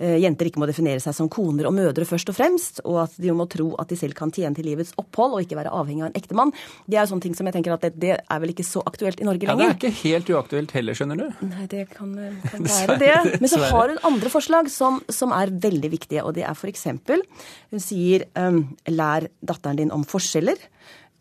jenter 0.00 0.48
ikke 0.48 0.62
må 0.62 0.68
definere 0.70 1.02
seg 1.04 1.12
som 1.18 1.28
koner 1.28 1.68
og 1.68 1.76
mødre 1.76 2.08
først 2.08 2.32
og 2.32 2.38
fremst, 2.38 2.80
og 2.88 3.02
at 3.02 3.18
de 3.20 3.34
må 3.36 3.44
tro 3.52 3.74
at 3.76 3.92
de 3.92 3.98
selv 4.00 4.16
kan 4.16 4.32
tjene 4.32 4.56
til 4.56 4.64
livets 4.70 4.94
opphold 4.96 5.36
og 5.36 5.44
ikke 5.44 5.60
være 5.60 5.74
avhengig 5.76 6.06
av 6.06 6.08
en 6.08 6.18
ektemann. 6.22 6.54
Det 6.88 6.96
er 6.96 7.10
sånne 7.10 7.26
ting 7.26 7.36
som 7.36 7.50
jeg 7.50 7.58
tenker 7.58 7.76
at 7.76 7.84
det, 7.84 7.97
det, 8.02 8.14
er 8.18 8.42
vel 8.42 8.52
ikke 8.54 8.66
så 8.66 8.82
aktuelt 8.88 9.20
i 9.22 9.26
Norge 9.28 9.48
lenger. 9.48 9.64
Ja, 9.64 9.74
Det 9.74 9.88
er 9.88 9.92
ikke 9.92 10.08
helt 10.08 10.32
uaktuelt 10.34 10.74
heller, 10.76 10.98
skjønner 10.98 11.20
du. 11.20 11.26
Nei, 11.48 11.66
det 11.70 11.84
kan, 11.92 12.14
kan 12.46 12.68
være 12.74 12.98
det. 13.02 13.16
Men 13.42 13.52
så 13.52 13.60
har 13.66 13.92
hun 13.92 14.00
andre 14.12 14.32
forslag 14.32 14.70
som, 14.72 15.02
som 15.12 15.34
er 15.36 15.52
veldig 15.66 15.92
viktige, 15.94 16.24
og 16.24 16.36
det 16.38 16.46
er 16.46 16.56
f.eks. 16.56 16.88
Hun 17.08 17.82
sier 17.82 18.28
um, 18.38 18.64
lær 18.90 19.28
datteren 19.42 19.80
din 19.82 19.94
om 19.94 20.06
forskjeller 20.08 20.58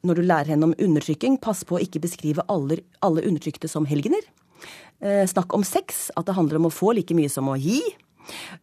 når 0.05 0.19
du 0.19 0.25
lærer 0.25 0.53
henne 0.53 0.69
om 0.69 0.75
undertrykking, 0.77 1.39
pass 1.41 1.63
på 1.67 1.77
å 1.77 1.83
ikke 1.83 2.01
beskrive 2.03 2.45
alle, 2.51 2.81
alle 3.03 3.23
undertrykte 3.27 3.69
som 3.71 3.87
helgener. 3.89 4.23
Eh, 5.01 5.23
snakk 5.29 5.53
om 5.53 5.65
sex, 5.67 6.07
at 6.17 6.27
det 6.27 6.35
handler 6.37 6.61
om 6.61 6.69
å 6.69 6.73
få 6.73 6.93
like 6.97 7.15
mye 7.17 7.31
som 7.31 7.49
å 7.49 7.57
gi. 7.59 7.81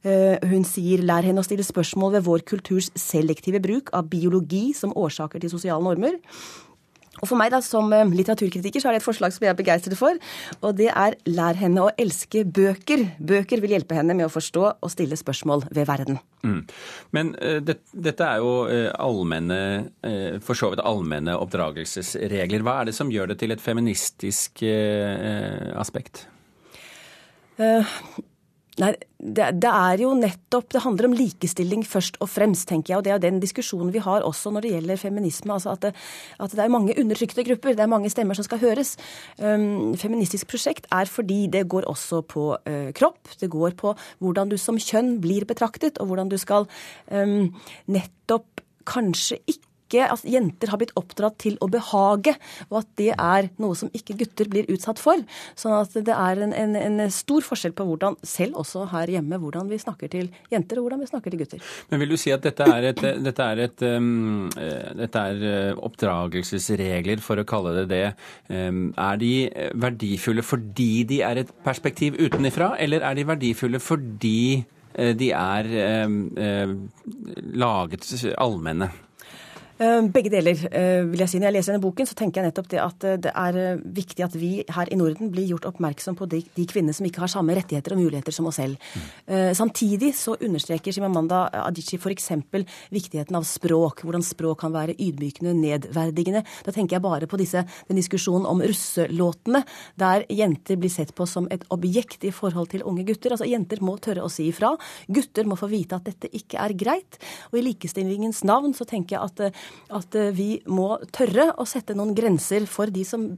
Eh, 0.05 0.37
hun 0.51 0.65
sier 0.69 1.05
lær 1.07 1.27
henne 1.27 1.41
å 1.41 1.47
stille 1.47 1.65
spørsmål 1.67 2.17
ved 2.17 2.27
vår 2.27 2.45
kulturs 2.49 2.91
selektive 2.99 3.63
bruk 3.65 3.93
av 3.97 4.11
biologi 4.13 4.73
som 4.77 4.95
årsaker 4.99 5.43
til 5.43 5.53
sosiale 5.53 5.85
normer. 5.85 6.19
Og 7.23 7.29
For 7.31 7.39
meg 7.39 7.53
da, 7.55 7.61
som 7.65 7.93
eh, 7.95 8.11
litteraturkritiker 8.11 8.83
så 8.83 8.91
er 8.91 8.97
det 8.97 9.03
et 9.03 9.07
forslag 9.07 9.35
som 9.35 9.45
jeg 9.47 9.53
er 9.53 9.59
begeistret 9.59 9.99
for. 9.99 10.19
Og 10.63 10.75
det 10.79 10.91
er 10.91 11.17
lær 11.31 11.59
henne 11.59 11.87
å 11.87 11.93
elske 12.01 12.45
bøker. 12.45 13.07
Bøker 13.19 13.63
vil 13.63 13.77
hjelpe 13.77 13.99
henne 13.99 14.17
med 14.17 14.29
å 14.29 14.33
forstå 14.33 14.65
og 14.75 14.93
stille 14.93 15.19
spørsmål 15.19 15.67
ved 15.71 15.89
verden. 15.91 16.21
Mm. 16.45 16.61
Men 17.17 17.33
uh, 17.39 17.61
det, 17.65 17.79
dette 17.93 18.27
er 18.27 18.43
jo 18.43 18.53
uh, 18.69 18.91
allmenne, 19.01 19.61
uh, 20.05 20.37
for 20.45 20.59
så 20.59 20.73
vidt 20.73 20.85
allmenne 20.85 21.37
oppdragelsesregler. 21.41 22.67
Hva 22.67 22.81
er 22.81 22.91
det 22.91 22.99
som 22.99 23.13
gjør 23.13 23.33
det 23.33 23.41
til 23.43 23.55
et 23.55 23.63
feministisk 23.63 24.65
aspekt? 24.65 26.27
Nei, 28.83 28.91
det, 29.19 29.45
det, 29.63 29.71
er 29.71 30.01
jo 30.03 30.11
nettopp 30.19 30.73
Det 30.75 30.81
handler 30.83 31.07
om 31.07 31.15
likestilling 31.15 31.85
først 31.87 32.17
og 32.25 32.29
fremst, 32.33 32.67
tenker 32.69 32.93
jeg. 32.93 32.99
Og 32.99 33.05
det 33.07 33.13
er 33.15 33.23
den 33.23 33.39
diskusjonen 33.43 33.93
vi 33.95 34.03
har 34.03 34.27
også 34.27 34.51
når 34.51 34.67
det 34.67 34.73
gjelder 34.73 35.01
feminisme. 35.01 35.53
altså 35.55 35.75
At 35.77 35.85
det, 35.87 35.93
at 36.43 36.57
det 36.57 36.65
er 36.65 36.73
mange 36.75 36.97
undertrykte 36.99 37.45
grupper. 37.47 37.77
Det 37.79 37.85
er 37.85 37.93
mange 37.93 38.11
stemmer 38.11 38.35
som 38.35 38.47
skal 38.47 38.63
høres. 38.65 38.97
Um, 39.39 39.95
feministisk 40.01 40.51
prosjekt 40.51 40.89
er 40.91 41.07
fordi 41.11 41.47
det 41.53 41.69
går 41.71 41.87
også 41.91 42.25
på 42.27 42.49
uh, 42.59 42.91
kropp. 42.99 43.31
Det 43.41 43.51
går 43.51 43.79
på 43.79 43.95
hvordan 44.19 44.51
du 44.51 44.59
som 44.59 44.81
kjønn 44.81 45.21
blir 45.23 45.47
betraktet, 45.47 46.01
og 46.03 46.11
hvordan 46.11 46.33
du 46.33 46.39
skal 46.41 46.67
um, 47.11 47.55
nettopp 47.87 48.65
kanskje 48.85 49.39
ikke 49.47 49.74
ikke 49.95 50.11
at 50.11 50.25
jenter 50.27 50.73
har 50.73 50.81
blitt 50.81 50.95
oppdratt 50.99 51.39
til 51.45 51.57
å 51.63 51.69
behage, 51.71 52.35
og 52.71 52.81
at 52.83 52.91
det 52.99 53.13
er 53.15 53.49
noe 53.63 53.77
som 53.79 53.91
ikke 53.95 54.17
gutter 54.23 54.51
blir 54.51 54.69
utsatt 54.73 55.01
for. 55.03 55.21
Sånn 55.59 55.75
at 55.77 55.95
det 55.95 56.15
er 56.15 56.43
en, 56.47 56.55
en, 56.57 56.77
en 56.81 57.15
stor 57.15 57.45
forskjell 57.47 57.75
på 57.77 57.87
hvordan, 57.89 58.19
selv 58.27 58.59
også 58.63 58.89
her 58.93 59.13
hjemme, 59.17 59.39
hvordan 59.41 59.71
vi 59.71 59.81
snakker 59.81 60.11
til 60.13 60.31
jenter 60.53 60.81
og 60.81 60.89
hvordan 60.89 61.05
vi 61.05 61.11
snakker 61.11 61.35
til 61.35 61.45
gutter. 61.45 61.63
Men 61.93 62.03
vil 62.03 62.15
du 62.15 62.19
si 62.21 62.35
at 62.35 62.45
dette 62.45 62.67
er, 62.67 62.91
et, 62.91 63.05
dette 63.25 63.49
er, 63.55 63.63
et, 63.69 63.87
um, 63.95 64.51
dette 64.99 65.25
er 65.31 65.47
eh, 65.51 65.83
oppdragelsesregler, 65.87 67.23
for 67.25 67.41
å 67.41 67.47
kalle 67.49 67.75
det 67.81 67.87
det. 67.93 68.05
Um, 68.51 68.87
er 69.01 69.19
de 69.21 69.33
verdifulle 69.81 70.45
fordi 70.45 71.05
de 71.09 71.21
er 71.27 71.43
et 71.45 71.51
perspektiv 71.65 72.19
utenifra, 72.19 72.75
eller 72.83 73.05
er 73.07 73.19
de 73.19 73.27
verdifulle 73.29 73.81
fordi 73.83 74.39
eh, 74.59 75.15
de 75.19 75.31
er 75.37 75.71
um, 76.09 76.19
laget 77.55 78.07
allmenne? 78.35 78.91
Eh, 79.75 80.01
begge 80.07 80.31
deler, 80.31 80.55
eh, 80.71 81.03
vil 81.03 81.19
jeg 81.19 81.29
si. 81.29 81.39
Når 81.43 81.49
jeg 81.49 81.55
leser 81.57 81.73
denne 81.73 81.83
boken, 81.83 82.07
så 82.07 82.15
tenker 82.15 82.41
jeg 82.41 82.47
nettopp 82.47 82.69
det 82.71 82.79
at 82.79 83.05
eh, 83.05 83.17
det 83.19 83.33
er 83.35 83.81
viktig 83.83 84.23
at 84.23 84.35
vi 84.39 84.63
her 84.71 84.87
i 84.87 84.95
Norden 84.95 85.33
blir 85.35 85.49
gjort 85.51 85.67
oppmerksom 85.67 86.15
på 86.15 86.29
de, 86.31 86.45
de 86.55 86.67
kvinnene 86.71 86.95
som 86.95 87.07
ikke 87.09 87.25
har 87.25 87.33
samme 87.33 87.57
rettigheter 87.59 87.97
og 87.97 87.99
muligheter 87.99 88.31
som 88.31 88.47
oss 88.47 88.61
selv. 88.61 88.79
Mm. 88.95 89.55
Samtidig 89.59 90.13
så 90.15 90.37
understreker 90.39 90.95
Shimamanda 90.95 91.49
Adichie 91.65 91.99
f.eks. 91.99 92.29
viktigheten 92.95 93.35
av 93.35 93.43
språk. 93.49 94.05
Hvordan 94.07 94.23
språk 94.23 94.61
kan 94.63 94.73
være 94.75 94.95
ydmykende, 94.95 95.57
nedverdigende. 95.59 96.45
Da 96.63 96.71
tenker 96.71 96.97
jeg 96.97 97.03
bare 97.03 97.27
på 97.27 97.41
disse, 97.41 97.65
den 97.89 97.99
diskusjonen 97.99 98.47
om 98.47 98.63
russelåtene, 98.63 99.65
der 99.99 100.23
jenter 100.31 100.79
blir 100.79 100.93
sett 100.93 101.11
på 101.19 101.27
som 101.27 101.49
et 101.51 101.67
objekt 101.75 102.23
i 102.23 102.31
forhold 102.35 102.71
til 102.71 102.87
unge 102.87 103.03
gutter. 103.09 103.35
Altså 103.35 103.49
Jenter 103.51 103.83
må 103.83 103.97
tørre 103.99 104.23
å 104.23 104.31
si 104.31 104.47
ifra. 104.53 104.77
Gutter 105.11 105.51
må 105.51 105.59
få 105.59 105.67
vite 105.73 105.99
at 105.99 106.07
dette 106.07 106.31
ikke 106.31 106.63
er 106.63 106.77
greit. 106.79 107.19
Og 107.51 107.59
i 107.59 107.67
likestillingens 107.73 108.45
navn 108.47 108.77
så 108.79 108.87
tenker 108.87 109.19
jeg 109.19 109.25
at 109.25 109.64
at 109.95 110.15
eh, 110.19 110.33
vi 110.35 110.51
må 110.67 110.95
tørre 111.15 111.53
å 111.59 111.67
sette 111.69 111.97
noen 111.97 112.15
grenser 112.17 112.69
for 112.71 112.93
de 112.93 113.05
som 113.09 113.33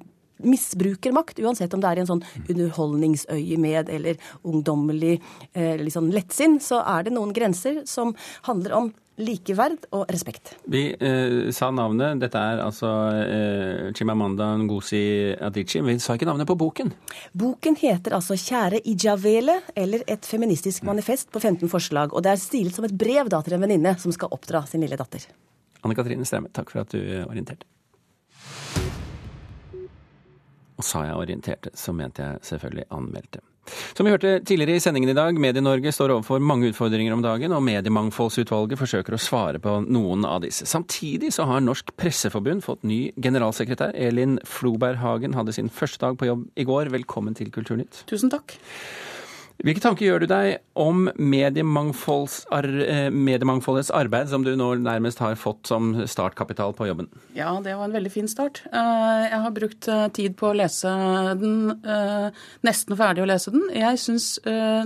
misbruker 0.45 1.15
makt, 1.17 1.41
uansett 1.41 1.73
om 1.75 1.81
det 1.81 1.89
er 1.89 2.01
i 2.01 2.05
en 2.05 2.11
sånn 2.11 2.25
underholdningsøyemed 2.45 3.91
eller 3.93 4.21
ungdommelig 4.45 5.17
eh, 5.55 5.77
liksom 5.81 6.11
lettsinn, 6.13 6.61
så 6.61 6.83
er 6.85 7.07
det 7.07 7.17
noen 7.17 7.33
grenser 7.37 7.83
som 7.89 8.15
handler 8.49 8.77
om 8.77 8.93
likeverd 9.17 9.87
og 9.97 10.11
respekt. 10.13 10.53
Vi 10.69 10.91
eh, 10.93 11.49
sa 11.57 11.71
navnet. 11.73 12.21
Dette 12.21 12.37
er 12.37 12.61
altså 12.61 12.91
eh, 13.23 13.87
Chimamanda 13.97 14.51
Ngozi 14.61 15.33
Adichie. 15.41 15.85
Vi 15.87 15.97
sa 16.03 16.19
ikke 16.19 16.29
navnet 16.29 16.49
på 16.49 16.59
boken. 16.61 16.93
Boken 17.33 17.79
heter 17.81 18.19
altså 18.19 18.37
'Kjære 18.37 18.83
Ijavele', 18.85 19.61
eller 19.75 20.05
Et 20.07 20.27
feministisk 20.27 20.85
manifest 20.85 21.33
på 21.33 21.41
15 21.41 21.69
forslag. 21.69 22.13
Og 22.13 22.23
det 22.23 22.33
er 22.33 22.37
stilet 22.37 22.77
som 22.77 22.85
et 22.85 22.93
brev 22.93 23.33
da 23.33 23.41
til 23.41 23.57
en 23.57 23.65
venninne 23.65 23.97
som 23.99 24.13
skal 24.13 24.29
oppdra 24.31 24.67
sin 24.67 24.85
lille 24.85 24.97
datter. 24.97 25.25
Anne 25.87 25.97
Katrine 25.99 26.27
Stremme, 26.27 26.51
takk 26.55 26.75
for 26.75 26.83
at 26.83 26.93
du 26.95 27.01
orienterte. 27.25 27.69
Og 30.77 30.85
sa 30.85 31.07
jeg 31.07 31.17
orienterte, 31.17 31.73
så 31.79 31.95
mente 31.97 32.25
jeg 32.25 32.49
selvfølgelig 32.51 32.91
anmeldte. 32.93 33.41
Som 33.97 34.07
vi 34.07 34.13
hørte 34.13 34.37
tidligere 34.47 34.79
i 34.79 34.83
sendingen 34.83 35.11
i 35.11 35.17
dag, 35.17 35.39
Medie-Norge 35.43 35.91
står 35.95 36.13
overfor 36.15 36.43
mange 36.45 36.69
utfordringer 36.71 37.15
om 37.17 37.23
dagen, 37.25 37.55
og 37.57 37.65
Mediemangfoldsutvalget 37.67 38.79
forsøker 38.79 39.17
å 39.17 39.21
svare 39.21 39.61
på 39.63 39.79
noen 39.89 40.27
av 40.29 40.45
disse. 40.45 40.69
Samtidig 40.71 41.33
så 41.35 41.49
har 41.51 41.65
Norsk 41.65 41.91
Presseforbund 41.99 42.63
fått 42.67 42.87
ny 42.87 43.01
generalsekretær. 43.17 43.97
Elin 43.97 44.39
Floberg 44.47 45.01
Hagen 45.03 45.35
hadde 45.39 45.57
sin 45.57 45.73
første 45.73 46.05
dag 46.05 46.19
på 46.21 46.29
jobb 46.29 46.47
i 46.55 46.69
går. 46.69 46.93
Velkommen 46.95 47.35
til 47.39 47.51
Kulturnytt. 47.55 48.05
Tusen 48.11 48.31
takk. 48.31 48.59
Hvilke 49.65 49.81
tanker 49.81 50.05
gjør 50.05 50.21
du 50.21 50.27
deg 50.29 50.59
om 50.77 51.07
mediemangfoldets 51.17 52.45
arbeid, 52.53 54.29
som 54.29 54.45
du 54.45 54.51
nå 54.59 54.67
nærmest 54.85 55.23
har 55.25 55.33
fått 55.41 55.71
som 55.71 55.95
startkapital 56.05 56.75
på 56.77 56.87
jobben? 56.91 57.09
Ja, 57.33 57.55
det 57.65 57.73
var 57.79 57.89
en 57.89 57.97
veldig 57.97 58.13
fin 58.13 58.29
start. 58.29 58.61
Eh, 58.69 59.23
jeg 59.31 59.41
har 59.47 59.55
brukt 59.57 59.89
eh, 59.89 60.05
tid 60.19 60.37
på 60.37 60.51
å 60.51 60.59
lese 60.61 60.93
den, 61.41 61.73
eh, 61.81 62.29
nesten 62.69 63.01
ferdig 63.01 63.25
å 63.25 63.31
lese 63.33 63.55
den. 63.55 63.65
Jeg 63.73 63.97
syns 64.03 64.27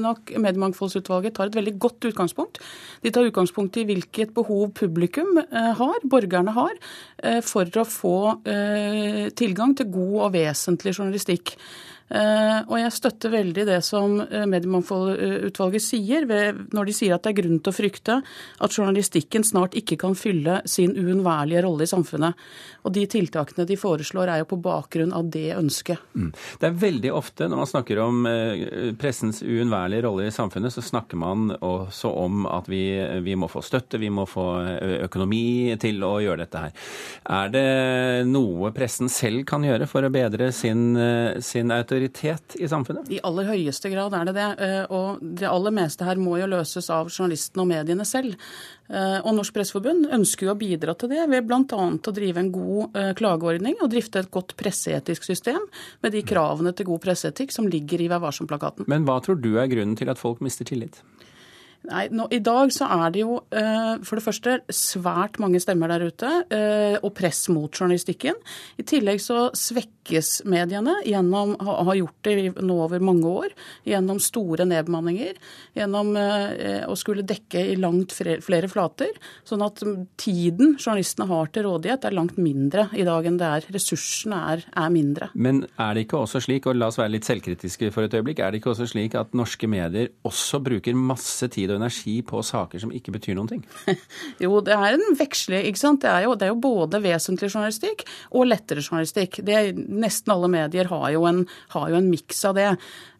nok 0.00 0.30
Mediemangfoldsutvalget 0.38 1.35
tar 1.35 1.50
et 1.50 1.59
veldig 1.59 1.74
godt 1.83 2.06
utgangspunkt. 2.12 2.62
De 3.02 3.11
tar 3.11 3.26
utgangspunkt 3.26 3.74
i 3.80 3.87
hvilket 3.88 4.35
behov 4.37 4.70
publikum 4.78 5.40
har, 5.50 5.98
borgerne 6.06 6.52
har, 6.54 6.74
for 7.46 7.64
å 7.80 7.85
få 7.88 8.16
tilgang 9.37 9.74
til 9.78 9.90
god 9.92 10.16
og 10.26 10.35
vesentlig 10.37 10.94
journalistikk. 10.96 11.56
Og 12.10 12.74
jeg 12.74 12.90
støtter 12.90 13.30
veldig 13.30 13.64
det 13.68 13.78
som 13.86 14.16
Mediemangfoldutvalget 14.18 15.84
sier, 15.84 16.24
når 16.74 16.88
de 16.88 16.94
sier 16.96 17.14
at 17.14 17.22
det 17.22 17.30
er 17.30 17.36
grunn 17.38 17.60
til 17.62 17.70
å 17.70 17.76
frykte 17.76 18.16
at 18.58 18.74
journalistikken 18.74 19.46
snart 19.46 19.76
ikke 19.78 19.98
kan 20.00 20.16
fylle 20.18 20.56
sin 20.66 20.96
uunnværlige 20.98 21.62
rolle 21.62 21.86
i 21.86 21.90
samfunnet. 21.90 22.34
Og 22.82 22.94
de 22.96 23.04
tiltakene 23.12 23.66
de 23.68 23.76
foreslår 23.78 24.32
er 24.32 24.42
jo 24.42 24.48
på 24.50 24.58
bakgrunn 24.64 25.14
av 25.14 25.28
det 25.30 25.52
ønsket. 25.54 26.02
Mm. 26.18 26.32
Det 26.32 26.66
er 26.66 26.80
veldig 26.82 27.12
ofte 27.14 27.46
når 27.46 27.62
man 27.62 27.70
snakker 27.70 28.02
om 28.02 28.26
pressens 28.98 29.44
uunnværlige 29.46 30.02
rolle 30.08 30.26
i 30.26 30.34
samfunnet, 30.34 30.74
så 30.74 30.82
snakker 30.82 31.20
man 31.20 31.54
også 31.60 32.10
om 32.24 32.42
at 32.50 32.66
vi, 32.72 32.82
vi 33.22 33.38
må 33.38 33.46
få 33.52 33.62
støtte, 33.62 34.02
vi 34.02 34.10
må 34.10 34.26
få 34.26 34.48
økonomi 35.06 35.78
til 35.78 36.02
å 36.02 36.16
gjøre 36.24 36.42
dette 36.42 36.64
her. 36.66 36.74
Er 37.38 37.54
det 37.54 37.66
noe 38.26 38.74
pressen 38.74 39.12
selv 39.12 39.46
kan 39.46 39.62
gjøre 39.62 39.86
for 39.86 40.02
å 40.02 40.10
bedre 40.10 40.50
sin, 40.56 40.98
sin 41.38 41.70
autoritet 41.70 41.99
i 42.04 42.68
samfunnet? 42.70 43.10
I 43.12 43.20
aller 43.26 43.48
høyeste 43.50 43.90
grad 43.92 44.14
er 44.16 44.28
det 44.28 44.34
det. 44.36 44.48
Eh, 44.64 44.84
og 44.90 45.20
det 45.20 45.48
aller 45.48 45.74
meste 45.74 46.06
her 46.06 46.20
må 46.20 46.38
jo 46.40 46.48
løses 46.50 46.90
av 46.92 47.10
journalistene 47.10 47.64
og 47.64 47.70
mediene 47.70 48.06
selv. 48.08 48.36
Eh, 48.90 49.18
og 49.20 49.36
Norsk 49.36 49.54
Presseforbund 49.54 50.08
ønsker 50.16 50.48
jo 50.48 50.54
å 50.54 50.58
bidra 50.58 50.96
til 50.98 51.12
det 51.12 51.26
ved 51.30 51.46
bl.a. 51.46 51.62
å 51.62 52.16
drive 52.16 52.42
en 52.42 52.52
god 52.54 52.98
eh, 52.98 53.12
klageordning 53.18 53.78
og 53.80 53.92
drifte 53.92 54.24
et 54.24 54.32
godt 54.34 54.56
presseetisk 54.60 55.28
system 55.28 55.62
med 56.02 56.16
de 56.16 56.24
kravene 56.26 56.74
til 56.76 56.88
god 56.90 57.04
presseetikk 57.04 57.54
som 57.54 57.68
ligger 57.70 58.02
i 58.02 58.10
Vær 58.10 58.24
varsom-plakaten. 58.24 58.88
Men 58.90 59.06
hva 59.06 59.20
tror 59.24 59.38
du 59.38 59.52
er 59.60 59.70
grunnen 59.70 59.98
til 59.98 60.10
at 60.10 60.20
folk 60.20 60.42
mister 60.44 60.66
tillit? 60.66 61.02
Nei, 61.88 62.10
nå, 62.12 62.26
I 62.28 62.42
dag 62.44 62.68
så 62.74 62.84
er 62.92 63.12
det 63.14 63.22
jo 63.22 63.38
uh, 63.40 63.94
for 64.04 64.18
det 64.18 64.24
første 64.24 64.56
svært 64.74 65.38
mange 65.40 65.62
stemmer 65.62 65.88
der 65.88 66.10
ute, 66.10 66.28
uh, 66.52 66.96
og 67.00 67.14
press 67.16 67.46
mot 67.48 67.72
journalistikken. 67.72 68.36
I 68.76 68.84
tillegg 68.84 69.22
så 69.24 69.46
svekkes 69.56 70.42
mediene 70.50 70.98
gjennom, 71.08 71.54
har 71.56 71.96
gjort 71.96 72.28
det 72.28 72.34
nå 72.60 72.76
over 72.84 73.00
mange 73.00 73.32
år, 73.32 73.54
gjennom 73.88 74.20
store 74.20 74.66
nedbemanninger. 74.68 75.38
Gjennom 75.78 76.12
uh, 76.20 76.84
å 76.84 76.98
skulle 77.00 77.24
dekke 77.24 77.64
i 77.72 77.78
langt 77.80 78.12
flere 78.12 78.68
flater. 78.68 79.16
Sånn 79.48 79.64
at 79.64 79.80
tiden 80.20 80.76
journalistene 80.76 81.30
har 81.32 81.48
til 81.54 81.64
rådighet 81.64 82.04
er 82.04 82.18
langt 82.18 82.36
mindre 82.36 82.90
i 82.92 83.08
dag 83.08 83.24
enn 83.24 83.40
det 83.40 83.48
er. 83.48 83.70
Ressursene 83.72 84.42
er, 84.52 84.66
er 84.68 84.92
mindre. 84.92 85.30
Men 85.32 85.64
er 85.80 85.96
det 85.96 86.04
ikke 86.04 86.20
også 86.26 86.44
slik, 86.44 86.68
og 86.68 86.76
la 86.76 86.92
oss 86.92 87.00
være 87.00 87.16
litt 87.16 87.28
selvkritiske 87.30 87.88
for 87.96 88.04
et 88.04 88.20
øyeblikk, 88.20 88.44
er 88.44 88.52
det 88.52 88.60
ikke 88.60 88.74
også 88.74 88.92
slik 88.92 89.16
at 89.16 89.32
norske 89.32 89.70
medier 89.70 90.12
også 90.28 90.60
bruker 90.60 90.98
masse 91.08 91.48
tid 91.48 91.69
og 91.74 91.80
energi 91.80 92.16
på 92.26 92.42
saker 92.46 92.83
som 92.83 92.92
ikke 92.94 93.14
betyr 93.14 93.37
noen 93.38 93.50
ting? 93.50 93.62
jo, 94.44 94.61
det 94.64 94.76
er 94.76 94.96
en 94.96 95.18
veksle, 95.18 95.62
ikke 95.70 95.83
sant. 95.83 96.02
Det 96.04 96.11
er, 96.11 96.26
jo, 96.26 96.37
det 96.38 96.48
er 96.48 96.52
jo 96.54 96.61
både 96.62 97.02
vesentlig 97.04 97.50
journalistikk 97.52 98.04
og 98.30 98.48
lettere 98.50 98.85
journalistikk. 98.85 99.40
Det, 99.46 99.61
nesten 99.76 100.35
alle 100.35 100.50
medier 100.52 100.90
har 100.90 101.09
jo 101.14 101.26
en, 101.30 101.44
har 101.76 101.88
jo 101.92 102.00
en 102.00 102.11
miks 102.11 102.44
av 102.48 102.59
det. 102.59 102.68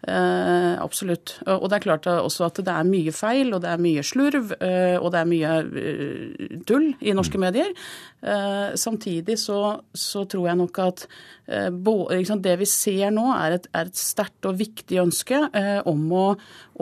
Eh, 0.01 0.75
absolutt. 0.81 1.35
Og 1.45 1.67
det 1.69 1.77
er 1.77 1.85
klart 1.85 2.07
også 2.09 2.47
at 2.47 2.61
det 2.65 2.73
er 2.73 2.89
mye 2.89 3.13
feil, 3.13 3.53
og 3.53 3.61
det 3.65 3.69
er 3.69 3.83
mye 3.83 4.05
slurv, 4.07 4.55
eh, 4.57 4.97
og 4.97 5.11
det 5.13 5.21
er 5.21 5.29
mye 5.29 5.51
eh, 5.83 6.55
tull 6.69 6.87
i 7.05 7.13
norske 7.17 7.37
mm. 7.37 7.45
medier. 7.45 7.75
Eh, 8.21 8.73
samtidig 8.81 9.37
så, 9.41 9.81
så, 9.93 10.25
tror 10.25 10.49
jeg 10.49 10.61
nok 10.61 10.81
at 10.85 11.07
det 11.51 12.57
vi 12.61 12.67
ser 12.69 13.11
nå, 13.11 13.27
er 13.35 13.57
et, 13.59 13.65
er 13.75 13.89
et 13.91 13.99
sterkt 13.99 14.47
og 14.47 14.59
viktig 14.61 15.01
ønske 15.03 15.41
eh, 15.57 15.81
om 15.89 16.05
å, 16.15 16.27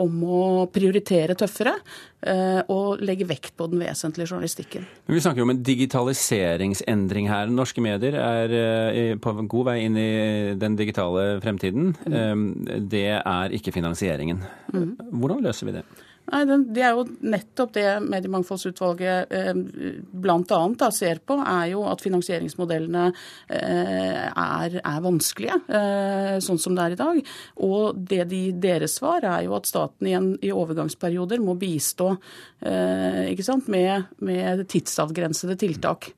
om 0.03 0.23
å 0.23 0.43
prioritere 0.71 1.35
tøffere 1.39 1.73
og 2.19 2.99
legge 2.99 3.27
vekt 3.29 3.53
på 3.55 3.69
den 3.71 3.79
vesentlige 3.79 4.27
journalistikken. 4.27 4.83
Men 5.07 5.15
vi 5.15 5.21
snakker 5.23 5.39
jo 5.39 5.45
om 5.47 5.53
en 5.53 5.61
digitaliseringsendring 5.63 7.29
her. 7.31 7.47
Norske 7.53 7.79
medier 7.83 8.17
er 8.19 9.15
på 9.23 9.33
god 9.47 9.69
vei 9.69 9.77
inn 9.85 9.95
i 9.95 10.09
den 10.59 10.75
digitale 10.75 11.39
fremtiden. 11.39 11.93
Mm. 12.03 12.43
Det 12.91 13.05
er 13.21 13.55
ikke 13.55 13.71
finansieringen. 13.71 14.43
Mm. 14.73 14.91
Hvordan 15.21 15.45
løser 15.47 15.69
vi 15.69 15.77
det? 15.79 15.85
Nei, 16.29 16.41
Det 16.45 16.83
er 16.83 16.93
jo 16.97 17.05
nettopp 17.31 17.73
det 17.73 17.85
Mediemangfoldsutvalget 18.05 19.33
eh, 19.33 19.51
bl.a. 19.55 20.89
ser 20.93 21.21
på, 21.25 21.39
er 21.41 21.71
jo 21.73 21.83
at 21.89 22.03
finansieringsmodellene 22.05 23.05
eh, 23.09 24.27
er, 24.29 24.77
er, 24.79 24.99
vanskelige, 25.05 25.57
eh, 25.79 26.35
sånn 26.43 26.61
som 26.61 26.77
det 26.77 26.85
er 26.85 26.95
i 26.95 26.99
dag. 26.99 27.21
Og 27.65 27.97
det 28.11 28.27
de, 28.29 28.43
deres 28.61 28.99
svar 28.99 29.25
er 29.25 29.47
jo 29.47 29.57
at 29.57 29.69
staten 29.69 30.09
i, 30.09 30.15
i 30.45 30.53
overgangsperioder 30.53 31.41
må 31.43 31.57
bistå 31.59 32.11
sant, 32.59 33.69
med, 33.71 34.09
med 34.25 34.65
tidsavgrensede 34.69 35.55
tiltak. 35.59 36.11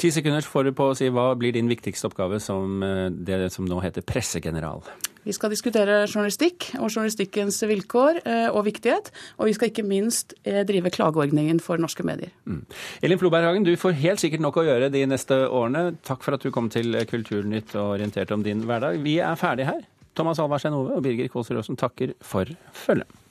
Ti 0.00 0.10
sekunder 0.14 0.44
får 0.44 0.68
du 0.68 0.74
på 0.76 0.90
å 0.90 0.96
si 0.96 1.08
hva 1.12 1.32
blir 1.38 1.54
din 1.54 1.70
viktigste 1.70 2.08
oppgave 2.08 2.40
som 2.42 2.82
det 3.12 3.44
som 3.54 3.68
nå 3.68 3.80
heter 3.84 4.04
pressegeneral? 4.06 4.82
Vi 5.22 5.34
skal 5.36 5.52
diskutere 5.52 6.02
journalistikk 6.08 6.72
og 6.80 6.88
journalistikkens 6.88 7.60
vilkår 7.68 8.22
eh, 8.24 8.48
og 8.50 8.66
viktighet. 8.66 9.12
Og 9.38 9.50
vi 9.50 9.54
skal 9.56 9.70
ikke 9.70 9.86
minst 9.86 10.34
eh, 10.42 10.62
drive 10.68 10.90
klageordningen 10.94 11.62
for 11.62 11.80
norske 11.82 12.06
medier. 12.06 12.32
Mm. 12.44 12.64
Elin 13.06 13.22
Floberghagen, 13.22 13.66
du 13.66 13.76
får 13.78 13.96
helt 14.02 14.22
sikkert 14.22 14.42
nok 14.42 14.58
å 14.58 14.66
gjøre 14.66 14.90
de 14.94 15.04
neste 15.06 15.44
årene. 15.46 15.92
Takk 16.06 16.26
for 16.26 16.38
at 16.38 16.42
du 16.42 16.50
kom 16.54 16.70
til 16.72 16.98
Kulturnytt 17.08 17.76
og 17.76 17.96
orienterte 17.96 18.34
om 18.34 18.42
din 18.46 18.66
hverdag. 18.66 19.02
Vi 19.06 19.20
er 19.22 19.38
ferdige 19.38 19.70
her. 19.70 19.82
Thomas 20.18 20.42
Alvarstein 20.42 20.76
Ove 20.76 20.98
og 20.98 21.04
Birger 21.06 21.30
Kålsrud 21.32 21.62
Aasen 21.62 21.78
takker 21.80 22.16
for 22.20 22.50
følget. 22.76 23.21